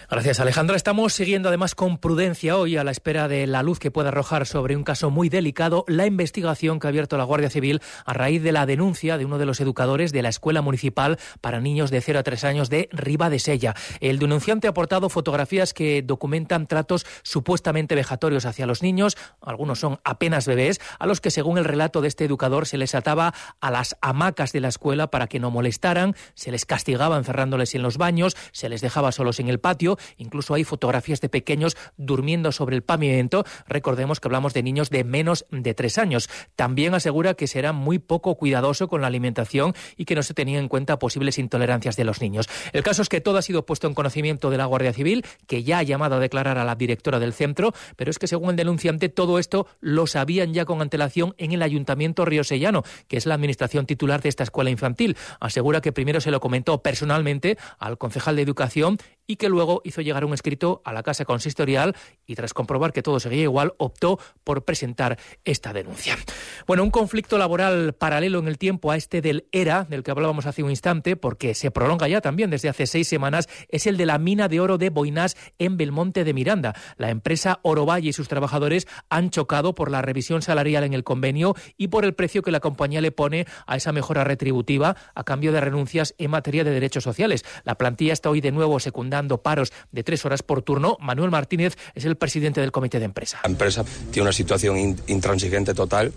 Gracias, 0.09 0.39
Alejandra. 0.39 0.77
Estamos 0.77 1.11
siguiendo 1.11 1.49
además 1.49 1.75
con 1.75 1.97
prudencia 1.97 2.57
hoy, 2.57 2.77
a 2.77 2.85
la 2.85 2.91
espera 2.91 3.27
de 3.27 3.45
la 3.45 3.61
luz 3.61 3.77
que 3.77 3.91
pueda 3.91 4.07
arrojar 4.07 4.45
sobre 4.45 4.77
un 4.77 4.85
caso 4.85 5.09
muy 5.09 5.27
delicado, 5.27 5.83
la 5.89 6.05
investigación 6.05 6.79
que 6.79 6.87
ha 6.87 6.91
abierto 6.91 7.17
la 7.17 7.25
Guardia 7.25 7.49
Civil 7.49 7.81
a 8.05 8.13
raíz 8.13 8.41
de 8.41 8.53
la 8.53 8.65
denuncia 8.65 9.17
de 9.17 9.25
uno 9.25 9.37
de 9.37 9.45
los 9.45 9.59
educadores 9.59 10.13
de 10.13 10.21
la 10.21 10.29
Escuela 10.29 10.61
Municipal 10.61 11.19
para 11.41 11.59
Niños 11.59 11.91
de 11.91 11.99
0 11.99 12.19
a 12.19 12.23
3 12.23 12.45
años 12.45 12.69
de 12.69 12.87
Riva 12.93 13.29
de 13.29 13.39
Sella. 13.39 13.75
El 13.99 14.17
denunciante 14.17 14.67
ha 14.67 14.69
aportado 14.69 15.09
fotografías 15.09 15.73
que 15.73 16.01
documentan 16.01 16.67
tratos 16.67 17.05
supuestamente 17.23 17.93
vejatorios 17.93 18.45
hacia 18.45 18.65
los 18.65 18.81
niños, 18.81 19.17
algunos 19.41 19.81
son 19.81 19.99
apenas 20.05 20.47
bebés, 20.47 20.79
a 20.99 21.05
los 21.05 21.19
que 21.19 21.31
según 21.31 21.57
el 21.57 21.65
relato 21.65 21.99
de 21.99 22.07
este 22.07 22.23
educador 22.23 22.65
se 22.65 22.77
les 22.77 22.95
ataba 22.95 23.33
a 23.59 23.71
las 23.71 23.97
hamacas 23.99 24.53
de 24.53 24.61
la 24.61 24.69
escuela 24.69 25.07
para 25.11 25.27
que 25.27 25.41
no 25.41 25.51
molestaran, 25.51 26.15
se 26.33 26.49
les 26.51 26.65
castigaba 26.65 27.17
encerrándoles 27.17 27.75
en 27.75 27.81
los 27.81 27.97
baños, 27.97 28.37
se 28.53 28.69
les 28.69 28.79
dejaba 28.79 29.11
solos 29.11 29.41
en 29.41 29.49
el 29.49 29.59
patio, 29.59 29.97
Incluso 30.18 30.54
hay 30.54 30.63
fotografías 30.63 31.22
de 31.22 31.30
pequeños 31.30 31.77
durmiendo 31.98 32.51
sobre 32.51 32.75
el 32.75 32.84
pavimento. 32.84 33.46
Recordemos 33.68 34.20
que 34.20 34.27
hablamos 34.27 34.54
de 34.54 34.63
niños 34.63 34.89
de 34.89 35.04
menos 35.04 35.46
de 35.51 35.74
tres 35.74 35.98
años. 35.98 36.30
También 36.56 36.94
asegura 36.94 37.34
que 37.34 37.48
será 37.48 37.74
muy 37.74 38.00
poco 38.00 38.36
cuidadoso 38.36 38.88
con 38.88 39.01
la 39.01 39.08
alimentación 39.08 39.74
y 39.96 40.06
que 40.06 40.16
no 40.16 40.24
se 40.24 40.34
tenía 40.34 40.60
en 40.60 40.68
cuenta 40.68 41.00
posibles 41.00 41.38
intolerancias 41.38 41.96
de 41.96 42.04
los 42.04 42.22
niños. 42.22 42.48
El 42.74 42.84
caso 42.84 43.01
es 43.01 43.10
que 43.10 43.22
todo 43.22 43.38
ha 43.38 43.42
sido 43.42 43.66
puesto 43.66 43.88
en 43.88 43.94
conocimiento 43.94 44.50
de 44.50 44.58
la 44.58 44.66
Guardia 44.66 44.94
Civil, 44.94 45.25
que 45.48 45.63
ya 45.63 45.80
ha 45.80 45.84
llamado 45.84 46.16
a 46.16 46.20
declarar 46.20 46.58
a 46.58 46.66
la 46.66 46.75
directora 46.75 47.20
del 47.20 47.34
centro, 47.34 47.74
pero 47.96 48.12
es 48.12 48.20
que 48.20 48.27
según 48.27 48.51
el 48.51 48.56
denunciante 48.56 49.10
todo 49.10 49.39
esto 49.39 49.68
lo 49.80 50.08
sabían 50.08 50.54
ya 50.54 50.66
con 50.66 50.82
antelación 50.82 51.34
en 51.38 51.51
el 51.51 51.62
Ayuntamiento 51.62 52.25
Riosellano, 52.25 52.84
que 53.08 53.18
es 53.18 53.25
la 53.25 53.36
administración 53.36 53.86
titular 53.86 54.22
de 54.22 54.30
esta 54.30 54.44
escuela 54.44 54.70
infantil. 54.70 55.18
Asegura 55.39 55.82
que 55.82 55.92
primero 55.92 56.22
se 56.22 56.32
lo 56.32 56.39
comentó 56.39 56.82
personalmente 56.82 57.58
al 57.80 57.98
concejal 57.98 58.36
de 58.36 58.42
Educación 58.42 58.98
y 59.27 59.36
que 59.36 59.50
luego 59.50 59.81
hizo 59.84 60.01
llegar 60.01 60.25
un 60.25 60.34
escrito 60.34 60.81
a 60.86 60.93
la 60.93 61.03
Casa 61.03 61.25
Consistorial 61.25 61.96
y 62.25 62.36
tras 62.36 62.53
comprobar 62.53 62.93
que 62.93 63.03
todo 63.03 63.19
seguía 63.19 63.43
igual, 63.43 63.74
optó 63.77 64.19
por 64.43 64.63
presentar 64.63 65.19
esta 65.43 65.74
denuncia. 65.74 66.17
Bueno, 66.65 66.84
un 66.84 66.91
conflicto 66.91 67.38
laboral 67.38 67.93
paralelo 67.93 68.39
en 68.39 68.48
el 68.48 68.57
tiempo 68.57 68.89
a 68.89 68.96
este 68.96 69.22
del 69.22 69.48
ERA, 69.51 69.84
del 69.84 70.03
que 70.03 70.12
hablábamos 70.12 70.46
hace 70.46 70.63
un 70.63 70.69
instante, 70.69 71.17
porque 71.17 71.53
se 71.53 71.72
prolonga 71.72 72.07
ya 72.07 72.22
también 72.22 72.50
desde 72.50 72.69
hace 72.69 72.88
seis 72.88 73.07
semanas, 73.07 73.50
es 73.67 73.86
el 73.86 73.98
de 73.98 74.05
la 74.05 74.17
mina 74.17 74.48
de 74.48 74.62
oro 74.62 74.77
de 74.77 74.89
Boinás 74.89 75.36
en 75.60 75.75
Belmonte 75.75 76.24
de 76.24 76.34
Miranda. 76.34 76.74
La 76.98 77.10
empresa 77.10 77.60
Oro 77.63 77.86
Valle 77.86 78.10
y 78.10 78.13
sus 78.13 78.29
trabajadores 78.29 78.88
han 79.10 79.29
chocado 79.29 79.75
por 79.75 79.91
la 79.91 80.01
revisión 80.01 80.41
salarial 80.41 80.86
en 80.86 80.93
el 80.93 81.03
convenio 81.03 81.53
y 81.75 81.89
por 81.89 82.05
el 82.05 82.13
precio 82.13 82.41
que 82.41 82.51
la 82.51 82.62
compañía 82.62 83.01
le 83.01 83.12
pone 83.12 83.46
a 83.65 83.75
esa 83.75 83.91
mejora 83.91 84.24
retributiva 84.24 84.96
a 85.13 85.24
cambio 85.25 85.51
de 85.51 85.60
renuncias 85.60 86.15
en 86.17 86.31
materia 86.31 86.63
de 86.63 86.72
derechos 86.72 87.03
sociales. 87.03 87.43
La 87.65 87.75
plantilla 87.75 88.13
está 88.13 88.29
hoy 88.29 88.39
de 88.39 88.51
nuevo 88.51 88.79
secundada 88.79 89.16
dando 89.17 89.39
paros 89.39 89.74
de 89.91 90.03
tres 90.03 90.25
horas 90.25 90.43
por 90.43 90.62
turno. 90.62 90.97
Manuel 91.00 91.31
Martínez 91.31 91.77
es 91.95 92.05
el 92.05 92.15
presidente 92.15 92.62
del 92.62 92.71
comité 92.71 93.00
de 93.00 93.05
empresa. 93.05 93.39
La 93.43 93.50
empresa 93.50 93.83
tiene 94.12 94.24
una 94.24 94.33
situación 94.33 94.97
intransigente 95.07 95.74
total. 95.74 96.13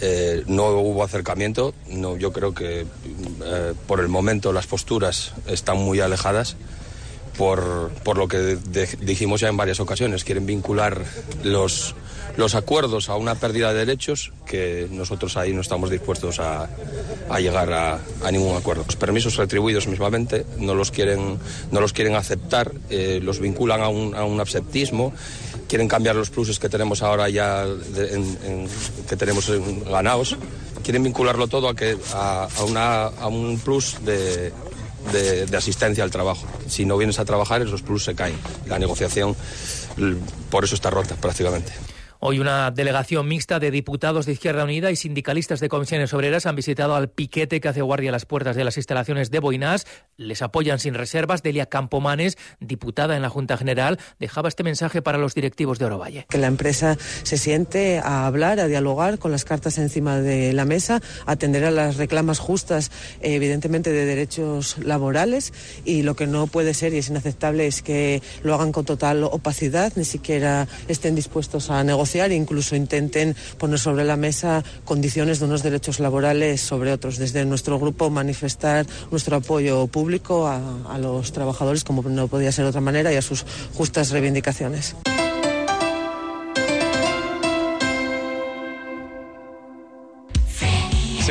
Eh, 0.00 0.44
no 0.46 0.68
hubo 0.70 1.02
acercamiento. 1.04 1.74
No, 1.88 2.16
yo 2.16 2.32
creo 2.32 2.54
que 2.54 2.80
eh, 2.80 3.74
por 3.86 4.00
el 4.00 4.08
momento 4.08 4.52
las 4.52 4.66
posturas 4.66 5.32
están 5.46 5.78
muy 5.78 6.00
alejadas. 6.00 6.56
Por, 7.36 7.90
por 8.04 8.18
lo 8.18 8.28
que 8.28 8.58
dijimos 9.00 9.40
ya 9.40 9.48
en 9.48 9.56
varias 9.56 9.80
ocasiones, 9.80 10.22
quieren 10.22 10.44
vincular 10.44 11.02
los, 11.42 11.94
los 12.36 12.54
acuerdos 12.54 13.08
a 13.08 13.16
una 13.16 13.34
pérdida 13.34 13.72
de 13.72 13.80
derechos 13.80 14.32
que 14.46 14.88
nosotros 14.90 15.36
ahí 15.36 15.52
no 15.52 15.60
estamos 15.60 15.90
dispuestos 15.90 16.40
a, 16.40 16.68
llegar 17.38 17.72
a, 17.72 18.30
ningún 18.30 18.56
acuerdo. 18.56 18.84
Los 18.86 18.96
permisos 18.96 19.36
retribuidos 19.36 19.86
mismamente 19.86 20.46
no 20.58 20.74
los 20.74 20.90
quieren, 20.90 21.38
no 21.70 21.80
los 21.80 21.92
quieren 21.92 22.14
aceptar, 22.14 22.72
eh, 22.90 23.20
los 23.22 23.40
vinculan 23.40 23.80
a 23.80 23.88
un, 23.88 24.14
a 24.14 24.24
un 24.24 24.40
absentismo 24.40 25.12
quieren 25.68 25.88
cambiar 25.88 26.16
los 26.16 26.28
pluses 26.28 26.58
que 26.58 26.68
tenemos 26.68 27.02
ahora 27.02 27.30
ya 27.30 27.64
que 29.08 29.16
tenemos 29.16 29.50
ganados 29.88 30.36
quieren 30.82 31.02
vincularlo 31.02 31.46
todo 31.46 31.68
a 31.68 31.74
que 31.74 31.96
a, 32.12 32.48
un 33.28 33.58
plus 33.64 33.96
de, 34.04 34.52
de, 35.12 35.56
asistencia 35.56 36.04
al 36.04 36.10
trabajo. 36.10 36.46
Si 36.68 36.84
no 36.84 36.96
vienes 36.96 37.18
a 37.18 37.24
trabajar, 37.24 37.62
esos 37.62 37.82
plus 37.82 38.04
se 38.04 38.14
caen. 38.14 38.36
La 38.66 38.78
negociación 38.78 39.34
por 40.50 40.64
eso 40.64 40.74
está 40.74 40.90
rota 40.90 41.14
prácticamente. 41.16 41.72
Hoy 42.24 42.38
una 42.38 42.70
delegación 42.70 43.26
mixta 43.26 43.58
de 43.58 43.72
diputados 43.72 44.26
de 44.26 44.32
Izquierda 44.34 44.62
Unida 44.62 44.92
y 44.92 44.96
sindicalistas 44.96 45.58
de 45.58 45.68
comisiones 45.68 46.14
obreras 46.14 46.46
han 46.46 46.54
visitado 46.54 46.94
al 46.94 47.10
piquete 47.10 47.60
que 47.60 47.66
hace 47.66 47.82
guardia 47.82 48.10
a 48.10 48.12
las 48.12 48.26
puertas 48.26 48.54
de 48.54 48.62
las 48.62 48.76
instalaciones 48.76 49.32
de 49.32 49.40
Boinás. 49.40 49.88
Les 50.16 50.40
apoyan 50.40 50.78
sin 50.78 50.94
reservas. 50.94 51.42
Delia 51.42 51.66
Campomanes, 51.66 52.38
diputada 52.60 53.16
en 53.16 53.22
la 53.22 53.28
Junta 53.28 53.56
General, 53.56 53.98
dejaba 54.20 54.48
este 54.48 54.62
mensaje 54.62 55.02
para 55.02 55.18
los 55.18 55.34
directivos 55.34 55.80
de 55.80 55.86
Orovalle. 55.86 56.26
Que 56.30 56.38
la 56.38 56.46
empresa 56.46 56.96
se 57.24 57.36
siente 57.38 57.98
a 57.98 58.24
hablar, 58.28 58.60
a 58.60 58.68
dialogar 58.68 59.18
con 59.18 59.32
las 59.32 59.44
cartas 59.44 59.78
encima 59.78 60.20
de 60.20 60.52
la 60.52 60.64
mesa, 60.64 61.02
atender 61.26 61.64
a 61.64 61.72
las 61.72 61.96
reclamas 61.96 62.38
justas, 62.38 62.92
evidentemente, 63.20 63.90
de 63.90 64.04
derechos 64.04 64.78
laborales 64.78 65.52
y 65.84 66.02
lo 66.02 66.14
que 66.14 66.28
no 66.28 66.46
puede 66.46 66.72
ser 66.72 66.94
y 66.94 66.98
es 66.98 67.08
inaceptable 67.08 67.66
es 67.66 67.82
que 67.82 68.22
lo 68.44 68.54
hagan 68.54 68.70
con 68.70 68.84
total 68.84 69.24
opacidad, 69.24 69.92
ni 69.96 70.04
siquiera 70.04 70.68
estén 70.86 71.16
dispuestos 71.16 71.68
a 71.68 71.82
negociar 71.82 72.11
incluso 72.32 72.76
intenten 72.76 73.34
poner 73.58 73.78
sobre 73.78 74.04
la 74.04 74.16
mesa 74.16 74.62
condiciones 74.84 75.38
de 75.38 75.46
unos 75.46 75.62
derechos 75.62 76.00
laborales 76.00 76.60
sobre 76.60 76.92
otros. 76.92 77.18
Desde 77.18 77.44
nuestro 77.44 77.78
grupo 77.78 78.10
manifestar 78.10 78.86
nuestro 79.10 79.36
apoyo 79.36 79.86
público 79.86 80.46
a, 80.46 80.60
a 80.88 80.98
los 80.98 81.32
trabajadores, 81.32 81.84
como 81.84 82.02
no 82.02 82.28
podía 82.28 82.52
ser 82.52 82.64
de 82.64 82.70
otra 82.70 82.80
manera, 82.80 83.12
y 83.12 83.16
a 83.16 83.22
sus 83.22 83.44
justas 83.74 84.10
reivindicaciones. 84.10 84.94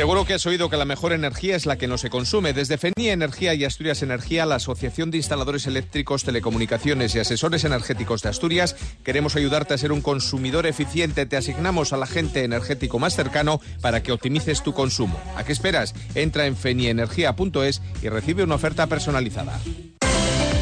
Seguro 0.02 0.24
que 0.24 0.34
has 0.34 0.44
oído 0.46 0.68
que 0.68 0.76
la 0.76 0.84
mejor 0.84 1.12
energía 1.12 1.54
es 1.54 1.64
la 1.64 1.78
que 1.78 1.86
no 1.86 1.96
se 1.96 2.10
consume. 2.10 2.52
Desde 2.52 2.76
FENI 2.76 3.10
Energía 3.10 3.54
y 3.54 3.64
Asturias 3.64 4.02
Energía, 4.02 4.46
la 4.46 4.56
Asociación 4.56 5.12
de 5.12 5.18
Instaladores 5.18 5.68
Eléctricos, 5.68 6.24
Telecomunicaciones 6.24 7.14
y 7.14 7.20
Asesores 7.20 7.62
Energéticos 7.62 8.20
de 8.20 8.30
Asturias, 8.30 8.74
queremos 9.04 9.36
ayudarte 9.36 9.74
a 9.74 9.78
ser 9.78 9.92
un 9.92 10.00
consumidor 10.00 10.66
eficiente. 10.66 11.24
Te 11.24 11.36
asignamos 11.36 11.92
al 11.92 12.02
agente 12.02 12.42
energético 12.42 12.98
más 12.98 13.14
cercano 13.14 13.60
para 13.80 14.02
que 14.02 14.10
optimices 14.10 14.64
tu 14.64 14.74
consumo. 14.74 15.20
¿A 15.36 15.44
qué 15.44 15.52
esperas? 15.52 15.94
Entra 16.16 16.46
en 16.46 16.56
fenienergia.es 16.56 17.80
y 18.02 18.08
recibe 18.08 18.42
una 18.42 18.56
oferta 18.56 18.88
personalizada. 18.88 19.60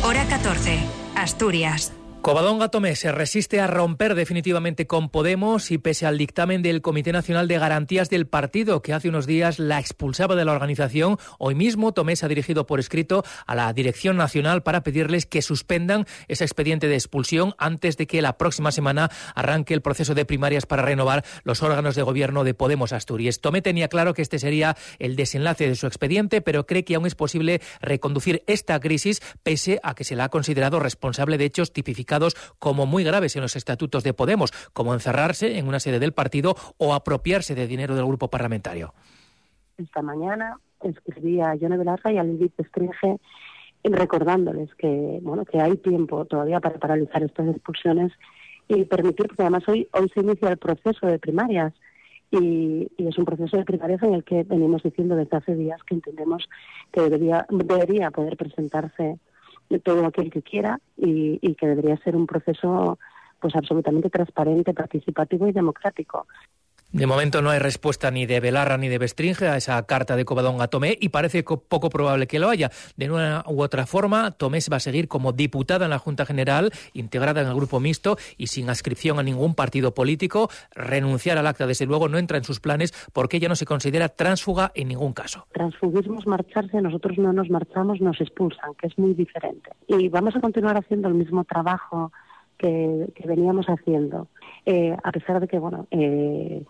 Hora 0.03 0.27
14, 0.29 0.81
Asturias. 1.17 1.95
Covadonga 2.23 2.69
Tomé 2.69 2.97
se 2.97 3.13
resiste 3.13 3.61
a 3.61 3.67
romper 3.67 4.15
definitivamente 4.15 4.87
con 4.87 5.09
Podemos 5.09 5.71
y 5.71 5.79
pese 5.79 6.05
al 6.05 6.19
dictamen 6.19 6.61
del 6.61 6.83
Comité 6.83 7.13
Nacional 7.13 7.49
de 7.49 7.59
Garantías 7.59 8.11
del 8.11 8.27
partido 8.27 8.83
que 8.83 8.93
hace 8.93 9.09
unos 9.09 9.27
días 9.27 9.59
la 9.59 9.79
expulsaba 9.79 10.37
de 10.37 10.45
la 10.45 10.53
organización, 10.53 11.17
hoy 11.39 11.55
mismo 11.55 11.93
Tomé 11.93 12.17
se 12.17 12.27
ha 12.27 12.29
dirigido 12.29 12.67
por 12.67 12.79
escrito 12.79 13.25
a 13.47 13.55
la 13.55 13.73
Dirección 13.73 14.19
Nacional 14.19 14.63
para 14.63 14.83
pedirles 14.83 15.25
que 15.25 15.41
suspendan 15.41 16.05
ese 16.29 16.45
expediente 16.45 16.89
de 16.89 16.95
expulsión 16.95 17.55
antes 17.57 17.97
de 17.97 18.07
que 18.07 18.21
la 18.21 18.37
próxima 18.37 18.71
semana 18.71 19.11
arranque 19.35 19.73
el 19.73 19.81
proceso 19.81 20.15
de 20.15 20.27
primarias 20.27 20.67
para 20.67 20.83
renovar 20.83 21.25
los 21.45 21.63
órganos 21.63 21.95
de 21.95 22.03
gobierno 22.03 22.45
de 22.45 22.53
Podemos 22.53 22.93
Asturias. 22.93 23.41
Tomé 23.41 23.63
tenía 23.63 23.89
claro 23.89 24.13
que 24.13 24.21
este 24.21 24.39
sería 24.39 24.77
el 24.99 25.17
desenlace 25.17 25.71
de 25.71 25.75
su 25.75 25.87
expediente, 25.87 26.43
pero 26.43 26.67
cree 26.67 26.85
que 26.85 26.97
aún 26.97 27.07
es 27.07 27.15
posible 27.15 27.63
reconducir 27.81 28.45
esta 28.47 28.79
crisis 28.79 29.23
pese 29.43 29.81
a 29.83 29.95
que 29.95 30.05
se 30.05 30.17
la 30.17 30.25
ha 30.25 30.29
considerado 30.29 30.81
responsable 30.81 31.39
de 31.39 31.47
hechos 31.47 31.73
tipificados 31.73 32.10
como 32.59 32.87
muy 32.87 33.05
graves 33.05 33.37
en 33.37 33.43
los 33.43 33.57
estatutos 33.57 34.03
de 34.03 34.15
Podemos, 34.15 34.51
como 34.73 34.95
encerrarse 34.95 35.59
en 35.59 35.69
una 35.69 35.81
sede 35.81 35.99
del 35.99 36.13
partido 36.13 36.55
o 36.79 36.95
apropiarse 36.95 37.55
de 37.55 37.67
dinero 37.67 37.95
del 37.95 38.07
grupo 38.07 38.29
parlamentario. 38.29 38.95
Esta 39.79 40.03
mañana 40.03 40.59
escribí 40.83 41.41
a 41.41 41.55
Yone 41.55 41.79
Belarra 41.79 42.13
y 42.13 42.19
a 42.19 42.25
Lilith 42.25 42.61
Stringe 42.67 43.19
recordándoles 43.83 44.75
que 44.75 45.21
bueno 45.23 45.45
que 45.45 45.61
hay 45.61 45.77
tiempo 45.79 46.27
todavía 46.27 46.61
para 46.61 46.79
paralizar 46.79 47.23
estas 47.23 47.49
expulsiones 47.49 48.13
y 48.69 48.85
permitir, 48.85 49.27
porque 49.27 49.43
además 49.43 49.67
hoy, 49.69 49.89
hoy 49.93 50.09
se 50.15 50.21
inicia 50.21 50.49
el 50.49 50.59
proceso 50.59 51.07
de 51.07 51.19
primarias 51.19 51.73
y, 52.31 52.89
es 52.99 53.19
un 53.19 53.25
proceso 53.25 53.57
de 53.57 53.65
primarias 53.65 54.03
en 54.03 54.15
el 54.15 54.25
que 54.25 54.45
venimos 54.45 54.83
diciendo 54.83 55.17
desde 55.17 55.37
hace 55.37 55.55
días 55.57 55.83
que 55.85 55.95
entendemos 55.95 56.49
que 56.93 57.01
debería, 57.01 57.47
debería 57.51 58.11
poder 58.11 58.37
presentarse 58.37 59.19
de 59.71 59.79
todo 59.79 60.05
aquel 60.05 60.31
que 60.31 60.43
quiera 60.43 60.81
y, 60.97 61.39
y 61.41 61.55
que 61.55 61.67
debería 61.67 61.97
ser 61.99 62.17
un 62.17 62.27
proceso 62.27 62.99
pues 63.41 63.57
absolutamente 63.57 64.11
transparente, 64.11 64.75
participativo 64.75 65.49
y 65.49 65.53
democrático. 65.53 66.27
De 66.93 67.07
momento 67.07 67.41
no 67.41 67.51
hay 67.51 67.61
respuesta 67.61 68.11
ni 68.11 68.27
de 68.27 68.41
Belarra 68.41 68.77
ni 68.77 68.89
de 68.89 68.99
Bestringe 68.99 69.47
a 69.47 69.57
esa 69.57 69.81
carta 69.87 70.17
de 70.17 70.25
Covadonga 70.25 70.65
a 70.65 70.69
Tomé 70.69 70.99
y 71.01 71.11
parece 71.11 71.45
poco 71.45 71.89
probable 71.89 72.27
que 72.27 72.41
lo 72.41 72.49
haya. 72.49 72.71
De 72.97 73.09
una 73.09 73.45
u 73.47 73.63
otra 73.63 73.87
forma, 73.87 74.33
Tomé 74.33 74.59
va 74.71 74.79
a 74.79 74.81
seguir 74.81 75.07
como 75.07 75.31
diputada 75.31 75.85
en 75.85 75.91
la 75.91 76.01
Junta 76.01 76.27
General, 76.27 76.73
integrada 76.93 77.43
en 77.43 77.47
el 77.47 77.55
grupo 77.55 77.79
mixto 77.79 78.17
y 78.37 78.49
sin 78.49 78.69
adscripción 78.69 79.21
a 79.21 79.23
ningún 79.23 79.55
partido 79.55 79.95
político. 79.95 80.51
Renunciar 80.75 81.39
al 81.39 81.47
acta, 81.47 81.65
desde 81.69 81.87
luego, 81.87 82.09
no 82.09 82.19
entra 82.19 82.39
en 82.39 82.45
sus 82.45 82.59
planes 82.59 82.93
porque 83.13 83.37
ella 83.37 83.49
no 83.49 83.55
se 83.55 83.67
considera 83.67 84.09
tránsfuga 84.09 84.73
en 84.75 84.89
ningún 84.89 85.13
caso. 85.13 85.47
Transfugismo 85.53 86.19
es 86.19 86.27
marcharse, 86.27 86.83
nosotros 86.83 87.19
no 87.19 87.33
nos 87.33 87.51
marchamos, 87.51 88.01
nos 88.01 88.21
expulsan, 88.21 88.75
que 88.75 88.89
es 88.89 88.99
muy 88.99 89.15
diferente. 89.15 89.71
Y 89.87 90.09
vamos 90.09 90.35
a 90.35 90.41
continuar 90.41 90.77
haciendo 90.77 91.07
el 91.07 91.15
mismo 91.15 91.45
trabajo 91.45 92.11
que, 92.59 93.13
veníamos 93.25 93.67
haciendo, 93.67 94.27
eh, 94.67 94.97
a 95.03 95.13
pesar 95.13 95.41
de 95.41 95.47
que, 95.47 95.59
bueno, 95.59 95.87
eh, 95.93 96.65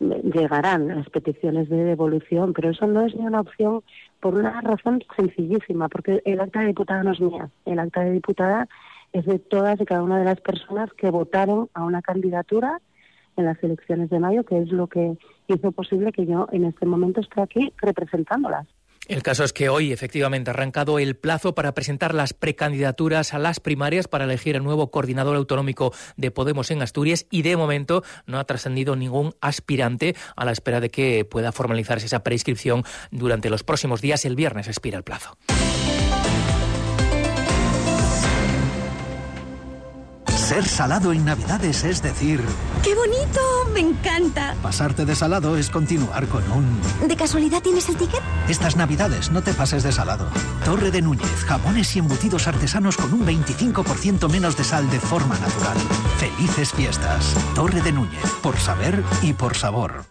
llegarán 0.00 0.88
las 0.88 1.08
peticiones 1.10 1.68
de 1.68 1.84
devolución, 1.84 2.52
pero 2.52 2.70
eso 2.70 2.86
no 2.86 3.04
es 3.04 3.14
ni 3.16 3.26
una 3.26 3.40
opción 3.40 3.82
por 4.20 4.34
una 4.34 4.60
razón 4.60 5.02
sencillísima, 5.16 5.88
porque 5.88 6.22
el 6.24 6.40
acta 6.40 6.60
de 6.60 6.68
diputada 6.68 7.02
no 7.02 7.12
es 7.12 7.20
mía, 7.20 7.50
el 7.64 7.78
acta 7.78 8.02
de 8.02 8.12
diputada 8.12 8.68
es 9.12 9.26
de 9.26 9.38
todas 9.38 9.80
y 9.80 9.84
cada 9.84 10.02
una 10.02 10.18
de 10.18 10.24
las 10.24 10.40
personas 10.40 10.92
que 10.92 11.10
votaron 11.10 11.68
a 11.74 11.84
una 11.84 12.02
candidatura 12.02 12.80
en 13.36 13.44
las 13.44 13.62
elecciones 13.62 14.10
de 14.10 14.18
mayo, 14.18 14.44
que 14.44 14.58
es 14.58 14.70
lo 14.70 14.86
que 14.88 15.16
hizo 15.46 15.72
posible 15.72 16.12
que 16.12 16.26
yo 16.26 16.48
en 16.52 16.64
este 16.64 16.86
momento 16.86 17.20
esté 17.20 17.40
aquí 17.40 17.72
representándolas. 17.78 18.66
El 19.08 19.22
caso 19.22 19.42
es 19.42 19.54
que 19.54 19.70
hoy 19.70 19.90
efectivamente 19.90 20.50
ha 20.50 20.52
arrancado 20.52 20.98
el 20.98 21.16
plazo 21.16 21.54
para 21.54 21.72
presentar 21.72 22.14
las 22.14 22.34
precandidaturas 22.34 23.32
a 23.32 23.38
las 23.38 23.58
primarias 23.58 24.06
para 24.06 24.24
elegir 24.24 24.54
el 24.54 24.62
nuevo 24.62 24.90
coordinador 24.90 25.34
autonómico 25.36 25.94
de 26.18 26.30
Podemos 26.30 26.70
en 26.70 26.82
Asturias 26.82 27.24
y 27.30 27.40
de 27.40 27.56
momento 27.56 28.04
no 28.26 28.38
ha 28.38 28.44
trascendido 28.44 28.96
ningún 28.96 29.34
aspirante 29.40 30.14
a 30.36 30.44
la 30.44 30.52
espera 30.52 30.80
de 30.80 30.90
que 30.90 31.24
pueda 31.24 31.52
formalizarse 31.52 32.04
esa 32.04 32.22
prescripción 32.22 32.84
durante 33.10 33.48
los 33.48 33.64
próximos 33.64 34.02
días. 34.02 34.26
El 34.26 34.36
viernes 34.36 34.68
expira 34.68 34.98
el 34.98 35.04
plazo. 35.04 35.38
Ser 40.48 40.66
salado 40.66 41.12
en 41.12 41.26
Navidades 41.26 41.84
es 41.84 42.00
decir... 42.00 42.42
¡Qué 42.82 42.94
bonito! 42.94 43.38
¡Me 43.74 43.80
encanta! 43.80 44.54
Pasarte 44.62 45.04
de 45.04 45.14
salado 45.14 45.58
es 45.58 45.68
continuar 45.68 46.26
con 46.26 46.42
un... 46.50 46.80
¿De 47.06 47.16
casualidad 47.16 47.60
tienes 47.60 47.86
el 47.90 47.96
ticket? 47.96 48.22
Estas 48.48 48.74
Navidades 48.74 49.30
no 49.30 49.42
te 49.42 49.52
pases 49.52 49.82
de 49.82 49.92
salado. 49.92 50.26
Torre 50.64 50.90
de 50.90 51.02
Núñez, 51.02 51.44
jamones 51.44 51.94
y 51.94 51.98
embutidos 51.98 52.48
artesanos 52.48 52.96
con 52.96 53.12
un 53.12 53.26
25% 53.26 54.30
menos 54.30 54.56
de 54.56 54.64
sal 54.64 54.88
de 54.88 55.00
forma 55.00 55.38
natural. 55.38 55.76
Felices 56.16 56.72
fiestas. 56.72 57.34
Torre 57.54 57.82
de 57.82 57.92
Núñez, 57.92 58.24
por 58.42 58.58
saber 58.58 59.04
y 59.20 59.34
por 59.34 59.54
sabor. 59.54 60.06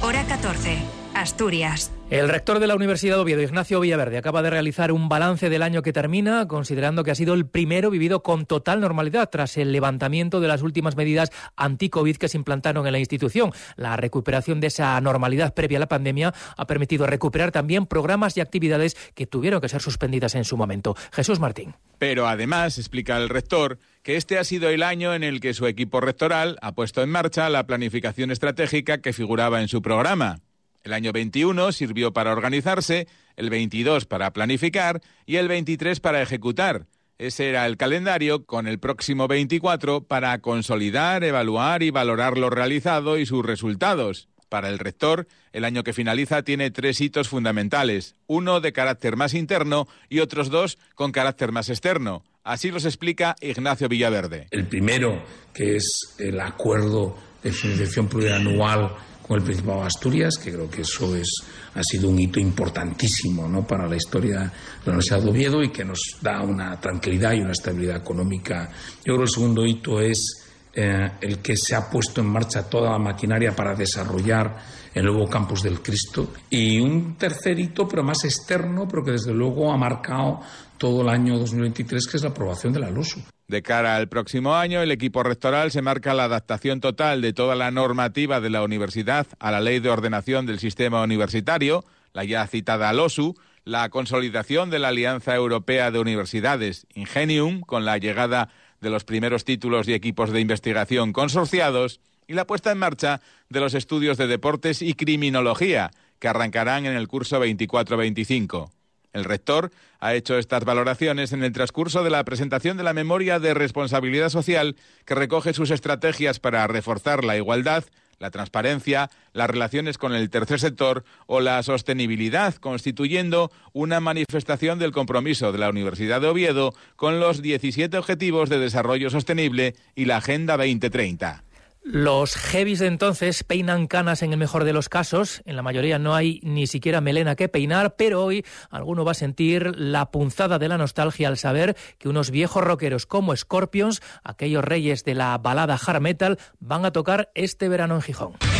Hora 0.00 0.24
14. 0.24 0.99
Asturias. 1.20 1.92
El 2.08 2.30
rector 2.30 2.60
de 2.60 2.66
la 2.66 2.74
Universidad 2.74 3.16
de 3.16 3.20
Oviedo, 3.20 3.42
Ignacio 3.42 3.78
Villaverde, 3.78 4.16
acaba 4.16 4.40
de 4.40 4.48
realizar 4.48 4.90
un 4.90 5.10
balance 5.10 5.50
del 5.50 5.62
año 5.62 5.82
que 5.82 5.92
termina, 5.92 6.48
considerando 6.48 7.04
que 7.04 7.10
ha 7.10 7.14
sido 7.14 7.34
el 7.34 7.46
primero 7.46 7.90
vivido 7.90 8.22
con 8.22 8.46
total 8.46 8.80
normalidad 8.80 9.28
tras 9.28 9.58
el 9.58 9.70
levantamiento 9.70 10.40
de 10.40 10.48
las 10.48 10.62
últimas 10.62 10.96
medidas 10.96 11.30
anti-COVID 11.56 12.16
que 12.16 12.28
se 12.28 12.38
implantaron 12.38 12.86
en 12.86 12.92
la 12.92 12.98
institución. 12.98 13.52
La 13.76 13.98
recuperación 13.98 14.60
de 14.60 14.68
esa 14.68 14.98
normalidad 15.02 15.52
previa 15.52 15.76
a 15.76 15.80
la 15.80 15.88
pandemia 15.88 16.32
ha 16.56 16.66
permitido 16.66 17.06
recuperar 17.06 17.52
también 17.52 17.84
programas 17.84 18.38
y 18.38 18.40
actividades 18.40 18.96
que 19.14 19.26
tuvieron 19.26 19.60
que 19.60 19.68
ser 19.68 19.82
suspendidas 19.82 20.34
en 20.34 20.46
su 20.46 20.56
momento. 20.56 20.96
Jesús 21.12 21.38
Martín. 21.38 21.74
Pero 21.98 22.28
además, 22.28 22.78
explica 22.78 23.18
el 23.18 23.28
rector, 23.28 23.78
que 24.02 24.16
este 24.16 24.38
ha 24.38 24.44
sido 24.44 24.70
el 24.70 24.82
año 24.82 25.12
en 25.12 25.22
el 25.22 25.40
que 25.40 25.52
su 25.52 25.66
equipo 25.66 26.00
rectoral 26.00 26.56
ha 26.62 26.72
puesto 26.72 27.02
en 27.02 27.10
marcha 27.10 27.50
la 27.50 27.66
planificación 27.66 28.30
estratégica 28.30 29.02
que 29.02 29.12
figuraba 29.12 29.60
en 29.60 29.68
su 29.68 29.82
programa. 29.82 30.40
El 30.82 30.92
año 30.92 31.12
21 31.12 31.72
sirvió 31.72 32.12
para 32.12 32.32
organizarse, 32.32 33.06
el 33.36 33.50
22 33.50 34.06
para 34.06 34.32
planificar 34.32 35.00
y 35.26 35.36
el 35.36 35.48
23 35.48 36.00
para 36.00 36.22
ejecutar. 36.22 36.86
Ese 37.18 37.50
era 37.50 37.66
el 37.66 37.76
calendario 37.76 38.46
con 38.46 38.66
el 38.66 38.78
próximo 38.78 39.28
24 39.28 40.04
para 40.04 40.38
consolidar, 40.40 41.22
evaluar 41.22 41.82
y 41.82 41.90
valorar 41.90 42.38
lo 42.38 42.48
realizado 42.48 43.18
y 43.18 43.26
sus 43.26 43.44
resultados. 43.44 44.28
Para 44.48 44.70
el 44.70 44.78
rector, 44.78 45.28
el 45.52 45.64
año 45.64 45.84
que 45.84 45.92
finaliza 45.92 46.42
tiene 46.42 46.70
tres 46.70 47.00
hitos 47.00 47.28
fundamentales, 47.28 48.16
uno 48.26 48.60
de 48.60 48.72
carácter 48.72 49.16
más 49.16 49.34
interno 49.34 49.86
y 50.08 50.20
otros 50.20 50.48
dos 50.48 50.78
con 50.94 51.12
carácter 51.12 51.52
más 51.52 51.68
externo. 51.68 52.24
Así 52.42 52.70
los 52.70 52.86
explica 52.86 53.36
Ignacio 53.40 53.88
Villaverde. 53.88 54.46
El 54.50 54.66
primero, 54.66 55.22
que 55.52 55.76
es 55.76 56.16
el 56.18 56.40
acuerdo 56.40 57.16
de 57.42 57.52
financiación 57.52 58.08
plurianual 58.08 58.96
el 59.38 59.44
Principado 59.44 59.80
de 59.80 59.86
Asturias, 59.86 60.36
que 60.38 60.52
creo 60.52 60.68
que 60.68 60.82
eso 60.82 61.14
es, 61.14 61.28
ha 61.74 61.82
sido 61.82 62.08
un 62.08 62.18
hito 62.18 62.40
importantísimo 62.40 63.48
¿no? 63.48 63.66
para 63.66 63.86
la 63.86 63.96
historia 63.96 64.40
de 64.40 64.86
la 64.86 64.92
Universidad 64.92 65.22
de 65.22 65.30
Oviedo 65.30 65.62
y 65.62 65.70
que 65.70 65.84
nos 65.84 66.18
da 66.20 66.42
una 66.42 66.80
tranquilidad 66.80 67.32
y 67.34 67.40
una 67.40 67.52
estabilidad 67.52 67.96
económica. 67.96 68.70
Yo 68.98 69.14
creo 69.14 69.18
que 69.18 69.22
el 69.24 69.28
segundo 69.28 69.64
hito 69.64 70.00
es 70.00 70.46
eh, 70.72 71.10
el 71.20 71.38
que 71.38 71.56
se 71.56 71.74
ha 71.74 71.88
puesto 71.90 72.20
en 72.20 72.28
marcha 72.28 72.68
toda 72.68 72.92
la 72.92 72.98
maquinaria 72.98 73.54
para 73.54 73.74
desarrollar 73.74 74.56
el 74.94 75.04
nuevo 75.04 75.28
campus 75.28 75.62
del 75.62 75.80
Cristo. 75.82 76.32
Y 76.48 76.80
un 76.80 77.16
tercer 77.16 77.58
hito, 77.58 77.88
pero 77.88 78.02
más 78.02 78.24
externo, 78.24 78.86
pero 78.88 79.04
que 79.04 79.12
desde 79.12 79.32
luego 79.32 79.72
ha 79.72 79.76
marcado 79.76 80.40
todo 80.78 81.02
el 81.02 81.08
año 81.08 81.38
2023, 81.38 82.06
que 82.06 82.16
es 82.16 82.22
la 82.22 82.30
aprobación 82.30 82.72
de 82.72 82.80
la 82.80 82.90
LOSU. 82.90 83.20
De 83.50 83.62
cara 83.62 83.96
al 83.96 84.08
próximo 84.08 84.54
año, 84.54 84.80
el 84.80 84.92
equipo 84.92 85.24
rectoral 85.24 85.72
se 85.72 85.82
marca 85.82 86.14
la 86.14 86.22
adaptación 86.22 86.80
total 86.80 87.20
de 87.20 87.32
toda 87.32 87.56
la 87.56 87.72
normativa 87.72 88.40
de 88.40 88.48
la 88.48 88.62
universidad 88.62 89.26
a 89.40 89.50
la 89.50 89.60
ley 89.60 89.80
de 89.80 89.90
ordenación 89.90 90.46
del 90.46 90.60
sistema 90.60 91.02
universitario, 91.02 91.84
la 92.12 92.22
ya 92.22 92.46
citada 92.46 92.92
LOSU, 92.92 93.34
la 93.64 93.88
consolidación 93.88 94.70
de 94.70 94.78
la 94.78 94.86
Alianza 94.86 95.34
Europea 95.34 95.90
de 95.90 95.98
Universidades, 95.98 96.86
Ingenium, 96.94 97.62
con 97.62 97.84
la 97.84 97.98
llegada 97.98 98.50
de 98.80 98.90
los 98.90 99.02
primeros 99.02 99.44
títulos 99.44 99.88
y 99.88 99.94
equipos 99.94 100.30
de 100.30 100.38
investigación 100.38 101.12
consorciados, 101.12 101.98
y 102.28 102.34
la 102.34 102.46
puesta 102.46 102.70
en 102.70 102.78
marcha 102.78 103.20
de 103.48 103.58
los 103.58 103.74
estudios 103.74 104.16
de 104.16 104.28
deportes 104.28 104.80
y 104.80 104.94
criminología, 104.94 105.90
que 106.20 106.28
arrancarán 106.28 106.86
en 106.86 106.94
el 106.94 107.08
curso 107.08 107.44
24-25. 107.44 108.70
El 109.12 109.24
rector 109.24 109.70
ha 109.98 110.14
hecho 110.14 110.38
estas 110.38 110.64
valoraciones 110.64 111.32
en 111.32 111.42
el 111.42 111.52
transcurso 111.52 112.04
de 112.04 112.10
la 112.10 112.24
presentación 112.24 112.76
de 112.76 112.84
la 112.84 112.92
memoria 112.92 113.38
de 113.38 113.54
responsabilidad 113.54 114.28
social 114.28 114.76
que 115.04 115.14
recoge 115.14 115.52
sus 115.52 115.70
estrategias 115.70 116.38
para 116.38 116.66
reforzar 116.68 117.24
la 117.24 117.36
igualdad, 117.36 117.84
la 118.20 118.30
transparencia, 118.30 119.10
las 119.32 119.50
relaciones 119.50 119.98
con 119.98 120.14
el 120.14 120.30
tercer 120.30 120.60
sector 120.60 121.04
o 121.26 121.40
la 121.40 121.62
sostenibilidad, 121.62 122.54
constituyendo 122.54 123.50
una 123.72 123.98
manifestación 123.98 124.78
del 124.78 124.92
compromiso 124.92 125.50
de 125.50 125.58
la 125.58 125.70
Universidad 125.70 126.20
de 126.20 126.28
Oviedo 126.28 126.74
con 126.96 127.18
los 127.18 127.42
17 127.42 127.96
Objetivos 127.96 128.48
de 128.48 128.58
Desarrollo 128.58 129.10
Sostenible 129.10 129.74
y 129.96 130.04
la 130.04 130.18
Agenda 130.18 130.56
2030. 130.56 131.44
Los 131.82 132.36
heavies 132.36 132.78
de 132.78 132.86
entonces 132.86 133.42
peinan 133.42 133.86
canas 133.86 134.22
en 134.22 134.32
el 134.32 134.38
mejor 134.38 134.64
de 134.64 134.74
los 134.74 134.90
casos, 134.90 135.42
en 135.46 135.56
la 135.56 135.62
mayoría 135.62 135.98
no 135.98 136.14
hay 136.14 136.38
ni 136.42 136.66
siquiera 136.66 137.00
melena 137.00 137.36
que 137.36 137.48
peinar, 137.48 137.96
pero 137.96 138.22
hoy 138.22 138.44
alguno 138.68 139.04
va 139.04 139.12
a 139.12 139.14
sentir 139.14 139.74
la 139.76 140.10
punzada 140.10 140.58
de 140.58 140.68
la 140.68 140.76
nostalgia 140.76 141.28
al 141.28 141.38
saber 141.38 141.76
que 141.98 142.10
unos 142.10 142.30
viejos 142.30 142.62
rockeros 142.62 143.06
como 143.06 143.34
Scorpions, 143.34 144.02
aquellos 144.22 144.62
reyes 144.62 145.04
de 145.04 145.14
la 145.14 145.38
balada 145.38 145.78
hard 145.84 146.02
metal, 146.02 146.38
van 146.58 146.84
a 146.84 146.92
tocar 146.92 147.30
este 147.34 147.70
verano 147.70 147.94
en 147.94 148.02
Gijón. 148.02 148.59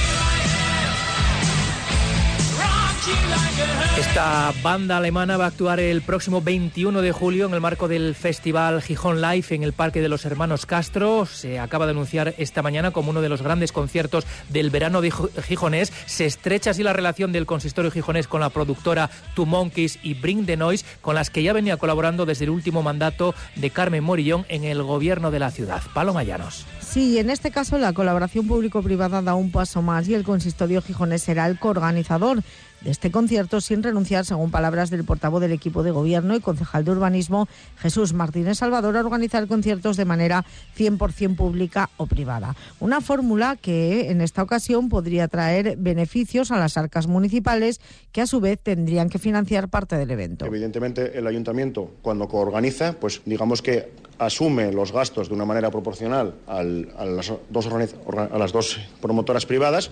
Esta 3.98 4.52
banda 4.62 4.96
alemana 4.96 5.36
va 5.36 5.44
a 5.44 5.48
actuar 5.48 5.78
el 5.78 6.00
próximo 6.00 6.40
21 6.40 7.02
de 7.02 7.12
julio 7.12 7.46
en 7.46 7.54
el 7.54 7.60
marco 7.60 7.86
del 7.86 8.14
festival 8.14 8.80
Gijón 8.80 9.20
Live 9.20 9.46
en 9.50 9.62
el 9.62 9.72
Parque 9.72 10.00
de 10.00 10.08
los 10.08 10.24
Hermanos 10.24 10.64
Castro. 10.64 11.26
Se 11.26 11.58
acaba 11.58 11.84
de 11.84 11.92
anunciar 11.92 12.34
esta 12.38 12.62
mañana 12.62 12.92
como 12.92 13.10
uno 13.10 13.20
de 13.20 13.28
los 13.28 13.42
grandes 13.42 13.72
conciertos 13.72 14.26
del 14.48 14.70
verano 14.70 15.00
de 15.00 15.12
Gijonés. 15.46 15.92
Se 16.06 16.24
estrecha 16.24 16.70
así 16.70 16.82
la 16.82 16.92
relación 16.92 17.30
del 17.30 17.46
consistorio 17.46 17.90
gijonés 17.90 18.26
con 18.26 18.40
la 18.40 18.50
productora 18.50 19.10
Two 19.34 19.46
Monkeys 19.46 19.98
y 20.02 20.14
Bring 20.14 20.46
the 20.46 20.56
Noise, 20.56 20.86
con 21.02 21.14
las 21.14 21.28
que 21.30 21.42
ya 21.42 21.52
venía 21.52 21.76
colaborando 21.76 22.26
desde 22.26 22.44
el 22.44 22.50
último 22.50 22.82
mandato 22.82 23.34
de 23.56 23.70
Carmen 23.70 24.02
Morillón 24.02 24.46
en 24.48 24.64
el 24.64 24.82
gobierno 24.82 25.30
de 25.30 25.40
la 25.40 25.50
ciudad. 25.50 25.82
Paloma 25.92 26.24
Llanos. 26.24 26.64
Sí, 26.80 27.18
en 27.18 27.30
este 27.30 27.50
caso 27.50 27.78
la 27.78 27.92
colaboración 27.92 28.48
público-privada 28.48 29.22
da 29.22 29.34
un 29.34 29.52
paso 29.52 29.82
más 29.82 30.08
y 30.08 30.14
el 30.14 30.24
consistorio 30.24 30.82
gijonés 30.82 31.22
será 31.22 31.46
el 31.46 31.58
coorganizador 31.58 32.42
de 32.80 32.90
este 32.90 33.10
concierto 33.10 33.60
sin 33.60 33.82
renunciar, 33.82 34.24
según 34.24 34.50
palabras 34.50 34.90
del 34.90 35.04
portavoz 35.04 35.40
del 35.40 35.52
equipo 35.52 35.82
de 35.82 35.90
gobierno 35.90 36.34
y 36.34 36.40
concejal 36.40 36.84
de 36.84 36.92
urbanismo, 36.92 37.48
Jesús 37.78 38.12
Martínez 38.12 38.58
Salvador, 38.58 38.96
a 38.96 39.00
organizar 39.00 39.46
conciertos 39.46 39.96
de 39.96 40.04
manera 40.04 40.44
100% 40.78 41.36
pública 41.36 41.90
o 41.96 42.06
privada. 42.06 42.56
Una 42.80 43.00
fórmula 43.00 43.56
que 43.56 44.10
en 44.10 44.20
esta 44.20 44.42
ocasión 44.42 44.88
podría 44.88 45.28
traer 45.28 45.76
beneficios 45.76 46.50
a 46.50 46.58
las 46.58 46.76
arcas 46.76 47.06
municipales 47.06 47.80
que 48.12 48.22
a 48.22 48.26
su 48.26 48.40
vez 48.40 48.58
tendrían 48.62 49.08
que 49.08 49.18
financiar 49.18 49.68
parte 49.68 49.96
del 49.96 50.10
evento. 50.10 50.46
Evidentemente 50.46 51.18
el 51.18 51.26
ayuntamiento 51.26 51.90
cuando 52.02 52.28
coorganiza, 52.28 52.94
pues 52.94 53.22
digamos 53.24 53.62
que 53.62 53.90
asume 54.18 54.70
los 54.72 54.92
gastos 54.92 55.28
de 55.28 55.34
una 55.34 55.46
manera 55.46 55.70
proporcional 55.70 56.34
a, 56.46 56.62
las 56.62 57.32
dos, 57.48 57.66
a 57.66 58.38
las 58.38 58.52
dos 58.52 58.78
promotoras 59.00 59.46
privadas, 59.46 59.90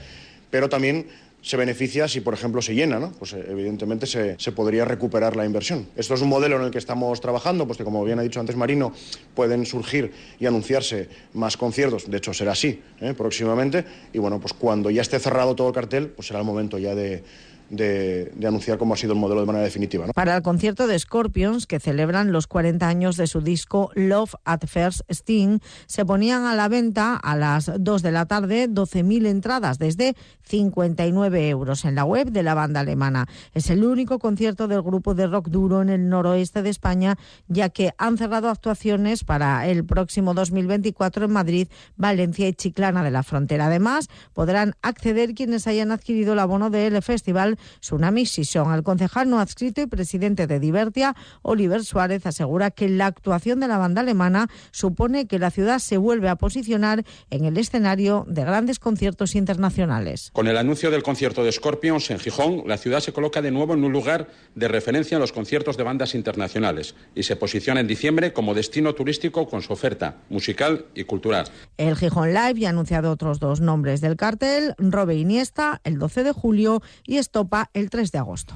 pero 0.50 0.68
también 0.68 1.06
se 1.40 1.56
beneficia 1.56 2.08
si, 2.08 2.20
por 2.20 2.34
ejemplo, 2.34 2.60
se 2.60 2.74
llena, 2.74 2.98
¿no? 2.98 3.12
Pues 3.12 3.32
eh, 3.32 3.44
evidentemente 3.48 4.06
se, 4.06 4.36
podría 4.52 4.84
recuperar 4.84 5.36
la 5.36 5.44
inversión. 5.44 5.86
Esto 5.96 6.14
es 6.14 6.20
un 6.20 6.28
modelo 6.28 6.56
en 6.56 6.62
el 6.62 6.70
que 6.70 6.78
estamos 6.78 7.20
trabajando, 7.20 7.66
pues 7.66 7.78
que 7.78 7.84
como 7.84 8.04
bien 8.04 8.18
ha 8.18 8.22
dicho 8.22 8.40
antes 8.40 8.56
Marino, 8.56 8.92
pueden 9.34 9.64
surgir 9.64 10.12
y 10.40 10.46
anunciarse 10.46 11.08
más 11.34 11.56
conciertos, 11.56 12.10
de 12.10 12.16
hecho 12.16 12.34
será 12.34 12.52
así 12.52 12.82
¿eh? 13.00 13.14
próximamente, 13.16 13.84
y 14.12 14.18
bueno, 14.18 14.40
pues 14.40 14.52
cuando 14.52 14.90
ya 14.90 15.02
esté 15.02 15.18
cerrado 15.18 15.54
todo 15.54 15.68
el 15.68 15.74
cartel, 15.74 16.08
pues 16.08 16.28
será 16.28 16.40
el 16.40 16.46
momento 16.46 16.78
ya 16.78 16.94
de, 16.94 17.22
de, 17.70 18.32
anunciar 18.46 18.78
cómo 18.78 18.94
ha 18.94 18.96
sido 18.96 19.12
el 19.12 19.18
modelo 19.18 19.40
de 19.40 19.46
manera 19.46 19.64
definitiva. 19.64 20.06
Para 20.08 20.36
el 20.36 20.42
concierto 20.42 20.86
de 20.86 20.98
Scorpions, 20.98 21.66
que 21.66 21.80
celebran 21.80 22.32
los 22.32 22.46
40 22.46 22.88
años 22.88 23.16
de 23.16 23.26
su 23.26 23.40
disco 23.40 23.90
Love 23.94 24.34
at 24.44 24.66
First 24.66 25.02
Sting, 25.08 25.60
se 25.86 26.04
ponían 26.04 26.44
a 26.44 26.54
la 26.54 26.68
venta 26.68 27.16
a 27.16 27.36
las 27.36 27.70
2 27.78 28.02
de 28.02 28.12
la 28.12 28.26
tarde 28.26 28.68
12.000 28.68 29.26
entradas 29.26 29.78
desde 29.78 30.14
59 30.42 31.48
euros 31.48 31.84
en 31.84 31.94
la 31.94 32.04
web 32.04 32.30
de 32.30 32.42
la 32.42 32.54
banda 32.54 32.80
alemana. 32.80 33.26
Es 33.54 33.70
el 33.70 33.84
único 33.84 34.18
concierto 34.18 34.68
del 34.68 34.82
grupo 34.82 35.14
de 35.14 35.26
rock 35.26 35.48
duro 35.48 35.82
en 35.82 35.90
el 35.90 36.08
noroeste 36.08 36.62
de 36.62 36.70
España, 36.70 37.18
ya 37.48 37.68
que 37.68 37.92
han 37.98 38.16
cerrado 38.16 38.48
actuaciones 38.48 39.24
para 39.24 39.66
el 39.66 39.84
próximo 39.84 40.34
2024 40.34 41.26
en 41.26 41.32
Madrid, 41.32 41.68
Valencia 41.96 42.48
y 42.48 42.54
Chiclana 42.54 43.04
de 43.04 43.10
la 43.10 43.22
Frontera. 43.22 43.66
Además, 43.66 44.08
podrán 44.32 44.74
acceder 44.82 45.34
quienes 45.34 45.66
hayan 45.66 45.92
adquirido 45.92 46.32
el 46.32 46.38
abono 46.38 46.70
del 46.70 47.00
festival 47.02 47.57
Tsunami 47.80 48.26
Sison. 48.26 48.72
El 48.72 48.82
concejal 48.82 49.28
no 49.28 49.40
adscrito 49.40 49.80
y 49.80 49.86
presidente 49.86 50.46
de 50.46 50.60
Divertia, 50.60 51.14
Oliver 51.42 51.84
Suárez, 51.84 52.26
asegura 52.26 52.70
que 52.70 52.88
la 52.88 53.06
actuación 53.06 53.60
de 53.60 53.68
la 53.68 53.78
banda 53.78 54.00
alemana 54.00 54.48
supone 54.70 55.26
que 55.26 55.38
la 55.38 55.50
ciudad 55.50 55.78
se 55.78 55.96
vuelve 55.96 56.28
a 56.28 56.36
posicionar 56.36 57.04
en 57.30 57.44
el 57.44 57.56
escenario 57.58 58.24
de 58.28 58.42
grandes 58.42 58.78
conciertos 58.78 59.34
internacionales. 59.34 60.30
Con 60.32 60.46
el 60.46 60.56
anuncio 60.56 60.90
del 60.90 61.02
concierto 61.02 61.44
de 61.44 61.52
Scorpions 61.52 62.10
en 62.10 62.18
Gijón, 62.18 62.64
la 62.66 62.78
ciudad 62.78 63.00
se 63.00 63.12
coloca 63.12 63.42
de 63.42 63.50
nuevo 63.50 63.74
en 63.74 63.84
un 63.84 63.92
lugar 63.92 64.28
de 64.54 64.68
referencia 64.68 65.16
en 65.16 65.20
los 65.20 65.32
conciertos 65.32 65.76
de 65.76 65.82
bandas 65.82 66.14
internacionales 66.14 66.94
y 67.14 67.22
se 67.22 67.36
posiciona 67.36 67.80
en 67.80 67.86
diciembre 67.86 68.32
como 68.32 68.54
destino 68.54 68.94
turístico 68.94 69.48
con 69.48 69.62
su 69.62 69.72
oferta 69.72 70.18
musical 70.28 70.86
y 70.94 71.04
cultural. 71.04 71.46
El 71.76 71.96
Gijón 71.96 72.34
Live 72.34 72.60
ya 72.60 72.68
ha 72.68 72.70
anunciado 72.70 73.10
otros 73.10 73.40
dos 73.40 73.60
nombres 73.60 74.00
del 74.00 74.16
cartel, 74.16 74.74
Robe 74.78 75.16
Iniesta 75.16 75.80
el 75.84 75.98
12 75.98 76.24
de 76.24 76.32
julio 76.32 76.82
y 77.04 77.16
Stop 77.18 77.47
el 77.72 77.90
3 77.90 78.12
de 78.12 78.18
agosto. 78.18 78.54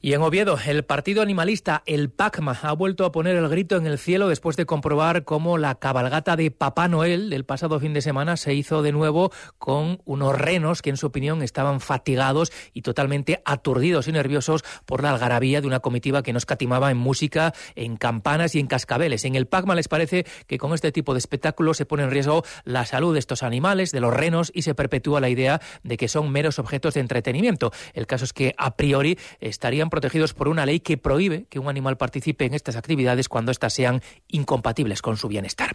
Y 0.00 0.12
en 0.12 0.22
Oviedo, 0.22 0.56
el 0.64 0.84
partido 0.84 1.22
animalista, 1.22 1.82
el 1.84 2.08
PACMA, 2.08 2.56
ha 2.62 2.72
vuelto 2.72 3.04
a 3.04 3.10
poner 3.10 3.34
el 3.34 3.48
grito 3.48 3.74
en 3.74 3.84
el 3.84 3.98
cielo 3.98 4.28
después 4.28 4.56
de 4.56 4.64
comprobar 4.64 5.24
cómo 5.24 5.58
la 5.58 5.74
cabalgata 5.74 6.36
de 6.36 6.52
Papá 6.52 6.86
Noel 6.86 7.30
del 7.30 7.44
pasado 7.44 7.80
fin 7.80 7.94
de 7.94 8.00
semana 8.00 8.36
se 8.36 8.54
hizo 8.54 8.82
de 8.82 8.92
nuevo 8.92 9.32
con 9.58 10.00
unos 10.04 10.38
renos 10.38 10.82
que, 10.82 10.90
en 10.90 10.96
su 10.96 11.06
opinión, 11.06 11.42
estaban 11.42 11.80
fatigados 11.80 12.52
y 12.72 12.82
totalmente 12.82 13.42
aturdidos 13.44 14.06
y 14.06 14.12
nerviosos 14.12 14.62
por 14.86 15.02
la 15.02 15.10
algarabía 15.10 15.60
de 15.60 15.66
una 15.66 15.80
comitiva 15.80 16.22
que 16.22 16.32
nos 16.32 16.46
catimaba 16.46 16.92
en 16.92 16.96
música, 16.96 17.52
en 17.74 17.96
campanas 17.96 18.54
y 18.54 18.60
en 18.60 18.68
cascabeles. 18.68 19.24
En 19.24 19.34
el 19.34 19.46
PACMA 19.46 19.74
les 19.74 19.88
parece 19.88 20.26
que 20.46 20.58
con 20.58 20.74
este 20.74 20.92
tipo 20.92 21.12
de 21.12 21.18
espectáculos 21.18 21.76
se 21.76 21.86
pone 21.86 22.04
en 22.04 22.12
riesgo 22.12 22.44
la 22.62 22.86
salud 22.86 23.14
de 23.14 23.18
estos 23.18 23.42
animales, 23.42 23.90
de 23.90 23.98
los 23.98 24.14
renos, 24.14 24.52
y 24.54 24.62
se 24.62 24.76
perpetúa 24.76 25.20
la 25.20 25.28
idea 25.28 25.60
de 25.82 25.96
que 25.96 26.06
son 26.06 26.30
meros 26.30 26.60
objetos 26.60 26.94
de 26.94 27.00
entretenimiento. 27.00 27.72
El 27.94 28.06
caso 28.06 28.24
es 28.24 28.32
que, 28.32 28.54
a 28.58 28.76
priori, 28.76 29.18
estarían 29.40 29.87
protegidos 29.90 30.34
por 30.34 30.48
una 30.48 30.66
ley 30.66 30.80
que 30.80 30.96
prohíbe 30.96 31.46
que 31.48 31.58
un 31.58 31.68
animal 31.68 31.96
participe 31.96 32.44
en 32.44 32.54
estas 32.54 32.76
actividades 32.76 33.28
cuando 33.28 33.50
éstas 33.50 33.72
sean 33.72 34.02
incompatibles 34.28 35.02
con 35.02 35.16
su 35.16 35.28
bienestar. 35.28 35.74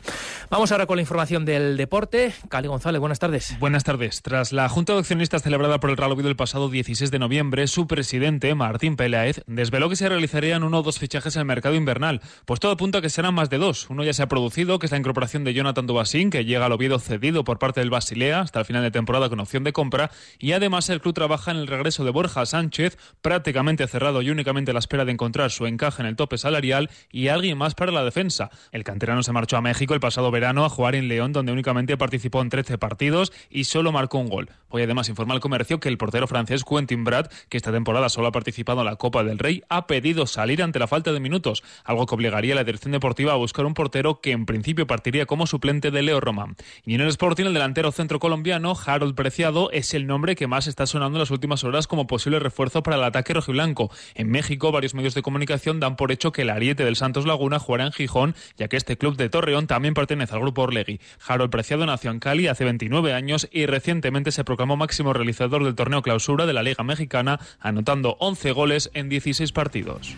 Vamos 0.49 0.71
ahora 0.71 0.85
con 0.85 0.97
la 0.97 1.01
información 1.01 1.45
del 1.45 1.77
deporte. 1.77 2.33
Cali 2.49 2.67
González, 2.67 2.99
buenas 2.99 3.19
tardes. 3.19 3.57
Buenas 3.59 3.83
tardes. 3.83 4.21
Tras 4.21 4.51
la 4.51 4.69
Junta 4.69 4.93
de 4.93 4.99
Accionistas 4.99 5.43
celebrada 5.43 5.79
por 5.79 5.89
el 5.89 5.97
Real 5.97 6.11
Oviedo 6.11 6.29
el 6.29 6.35
pasado 6.35 6.69
16 6.69 7.11
de 7.11 7.19
noviembre, 7.19 7.67
su 7.67 7.87
presidente, 7.87 8.55
Martín 8.55 8.95
Peláez, 8.95 9.41
desveló 9.47 9.89
que 9.89 9.95
se 9.95 10.09
realizarían 10.09 10.63
uno 10.63 10.79
o 10.79 10.83
dos 10.83 10.99
fichajes 10.99 11.35
en 11.35 11.41
el 11.41 11.45
mercado 11.45 11.75
invernal. 11.75 12.21
Pues 12.45 12.59
todo 12.59 12.71
apunta 12.71 12.99
a 12.99 13.01
que 13.01 13.09
serán 13.09 13.33
más 13.33 13.49
de 13.49 13.57
dos. 13.57 13.89
Uno 13.89 14.03
ya 14.03 14.13
se 14.13 14.23
ha 14.23 14.27
producido, 14.27 14.79
que 14.79 14.85
es 14.85 14.91
la 14.91 14.97
incorporación 14.97 15.43
de 15.43 15.53
Jonathan 15.53 15.87
Dubasín, 15.87 16.29
que 16.29 16.45
llega 16.45 16.65
al 16.65 16.71
Oviedo 16.71 16.99
cedido 16.99 17.43
por 17.43 17.59
parte 17.59 17.79
del 17.79 17.89
Basilea 17.89 18.41
hasta 18.41 18.59
el 18.59 18.65
final 18.65 18.83
de 18.83 18.91
temporada 18.91 19.29
con 19.29 19.39
opción 19.39 19.63
de 19.63 19.73
compra. 19.73 20.11
Y 20.39 20.51
además 20.51 20.89
el 20.89 21.01
club 21.01 21.13
trabaja 21.13 21.51
en 21.51 21.57
el 21.57 21.67
regreso 21.67 22.03
de 22.03 22.11
Borja 22.11 22.45
Sánchez, 22.45 22.97
prácticamente 23.21 23.87
cerrado 23.87 24.02
y 24.03 24.29
únicamente 24.29 24.73
la 24.73 24.79
espera 24.79 25.05
de 25.05 25.13
encontrar 25.13 25.49
su 25.49 25.65
encaje 25.65 26.01
en 26.01 26.07
el 26.07 26.17
tope 26.17 26.37
salarial 26.37 26.89
y 27.09 27.29
alguien 27.29 27.57
más 27.57 27.73
para 27.73 27.91
la 27.91 28.03
defensa. 28.03 28.51
El 28.73 28.83
canterano 28.83 29.23
se 29.23 29.31
marchó 29.31 29.55
a 29.55 29.61
México 29.61 29.93
el 29.93 30.01
pasado 30.01 30.29
verano 30.29 30.65
a 30.65 30.69
jugar 30.69 30.95
en 30.95 31.07
León, 31.07 31.31
donde 31.31 31.53
únicamente 31.53 31.95
participó 31.95 32.41
en 32.41 32.49
13 32.49 32.77
partidos 32.77 33.31
y 33.49 33.63
solo 33.63 33.93
marcó 33.93 34.17
un 34.17 34.27
gol. 34.27 34.49
Hoy 34.75 34.81
además 34.81 35.07
informa 35.07 35.35
el 35.35 35.39
comercio 35.39 35.79
que 35.79 35.87
el 35.87 35.99
portero 35.99 36.25
francés 36.25 36.63
Quentin 36.63 37.03
Brad, 37.03 37.27
que 37.47 37.57
esta 37.57 37.71
temporada 37.71 38.09
solo 38.09 38.29
ha 38.29 38.31
participado 38.31 38.79
en 38.79 38.87
la 38.87 38.95
Copa 38.95 39.23
del 39.23 39.37
Rey, 39.37 39.61
ha 39.69 39.85
pedido 39.85 40.25
salir 40.25 40.63
ante 40.63 40.79
la 40.79 40.87
falta 40.87 41.13
de 41.13 41.19
minutos, 41.19 41.61
algo 41.83 42.07
que 42.07 42.15
obligaría 42.15 42.53
a 42.53 42.55
la 42.55 42.63
dirección 42.63 42.91
deportiva 42.91 43.33
a 43.33 43.35
buscar 43.35 43.67
un 43.67 43.75
portero 43.75 44.19
que 44.19 44.31
en 44.31 44.47
principio 44.47 44.87
partiría 44.87 45.27
como 45.27 45.45
suplente 45.45 45.91
de 45.91 46.01
Leo 46.01 46.19
Román. 46.19 46.55
Y 46.85 46.95
en 46.95 47.01
el 47.01 47.09
Sporting, 47.09 47.45
el 47.45 47.53
delantero 47.53 47.91
centro 47.91 48.17
colombiano, 48.17 48.73
Harold 48.83 49.13
Preciado, 49.13 49.69
es 49.69 49.93
el 49.93 50.07
nombre 50.07 50.35
que 50.35 50.47
más 50.47 50.65
está 50.65 50.87
sonando 50.87 51.17
en 51.17 51.21
las 51.21 51.29
últimas 51.29 51.63
horas 51.63 51.85
como 51.85 52.07
posible 52.07 52.39
refuerzo 52.39 52.81
para 52.81 52.97
el 52.97 53.03
ataque 53.03 53.35
rojiblanco. 53.35 53.91
En 54.15 54.31
México, 54.31 54.71
varios 54.71 54.95
medios 54.95 55.13
de 55.13 55.21
comunicación 55.21 55.79
dan 55.79 55.97
por 55.97 56.11
hecho 56.11 56.31
que 56.31 56.41
el 56.41 56.49
ariete 56.49 56.83
del 56.83 56.95
Santos 56.95 57.27
Laguna 57.27 57.59
jugará 57.59 57.85
en 57.85 57.91
Gijón, 57.91 58.33
ya 58.57 58.69
que 58.69 58.77
este 58.77 58.97
club 58.97 59.17
de 59.17 59.29
Torreón 59.29 59.67
también 59.67 59.93
pertenece 59.93 60.33
al 60.33 60.41
grupo 60.41 60.63
Orlegui. 60.63 60.99
Harold 61.27 61.51
Preciado 61.51 61.85
nació 61.85 62.09
en 62.09 62.17
Cali 62.17 62.47
hace 62.47 62.63
29 62.63 63.13
años 63.13 63.47
y 63.51 63.67
recientemente 63.67 64.31
se 64.31 64.43
proclamó 64.43 64.62
máximo 64.65 65.13
realizador 65.13 65.63
del 65.63 65.75
torneo 65.75 66.01
clausura 66.01 66.45
de 66.45 66.53
la 66.53 66.63
Liga 66.63 66.83
Mexicana, 66.83 67.39
anotando 67.59 68.17
11 68.19 68.51
goles 68.51 68.91
en 68.93 69.09
16 69.09 69.51
partidos. 69.51 70.15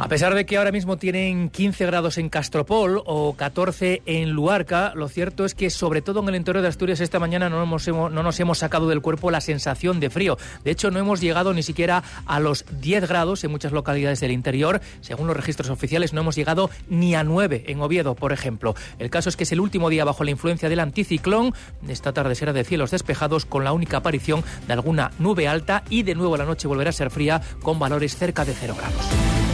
A 0.00 0.06
pesar 0.06 0.32
de 0.36 0.46
que 0.46 0.56
ahora 0.56 0.70
mismo 0.70 0.96
tienen 0.96 1.50
15 1.50 1.84
grados 1.86 2.18
en 2.18 2.28
Castropol 2.28 3.02
o 3.04 3.34
14 3.34 4.02
en 4.06 4.30
Luarca, 4.30 4.92
lo 4.94 5.08
cierto 5.08 5.44
es 5.44 5.56
que 5.56 5.70
sobre 5.70 6.02
todo 6.02 6.20
en 6.20 6.28
el 6.28 6.36
interior 6.36 6.62
de 6.62 6.68
Asturias 6.68 7.00
esta 7.00 7.18
mañana 7.18 7.48
no, 7.48 7.66
no 7.66 8.22
nos 8.22 8.40
hemos 8.40 8.58
sacado 8.58 8.88
del 8.88 9.02
cuerpo 9.02 9.32
la 9.32 9.40
sensación 9.40 9.98
de 9.98 10.08
frío. 10.08 10.38
De 10.62 10.70
hecho, 10.70 10.92
no 10.92 11.00
hemos 11.00 11.20
llegado 11.20 11.52
ni 11.52 11.64
siquiera 11.64 12.04
a 12.26 12.38
los 12.38 12.64
10 12.80 13.08
grados 13.08 13.42
en 13.42 13.50
muchas 13.50 13.72
localidades 13.72 14.20
del 14.20 14.30
interior. 14.30 14.80
Según 15.00 15.26
los 15.26 15.36
registros 15.36 15.68
oficiales, 15.68 16.12
no 16.12 16.20
hemos 16.20 16.36
llegado 16.36 16.70
ni 16.88 17.16
a 17.16 17.24
9 17.24 17.64
en 17.66 17.80
Oviedo, 17.80 18.14
por 18.14 18.32
ejemplo. 18.32 18.76
El 19.00 19.10
caso 19.10 19.28
es 19.28 19.36
que 19.36 19.42
es 19.42 19.50
el 19.50 19.58
último 19.58 19.90
día 19.90 20.04
bajo 20.04 20.22
la 20.22 20.30
influencia 20.30 20.68
del 20.68 20.78
anticiclón. 20.78 21.54
Esta 21.88 22.12
tarde 22.12 22.36
será 22.36 22.52
de 22.52 22.62
cielos 22.62 22.92
despejados 22.92 23.46
con 23.46 23.64
la 23.64 23.72
única 23.72 23.96
aparición 23.96 24.44
de 24.68 24.74
alguna 24.74 25.10
nube 25.18 25.48
alta 25.48 25.82
y 25.90 26.04
de 26.04 26.14
nuevo 26.14 26.36
la 26.36 26.44
noche 26.44 26.68
volverá 26.68 26.90
a 26.90 26.92
ser 26.92 27.10
fría 27.10 27.42
con 27.64 27.80
valores 27.80 28.14
cerca 28.14 28.44
de 28.44 28.54
0 28.54 28.76
grados. 28.78 29.47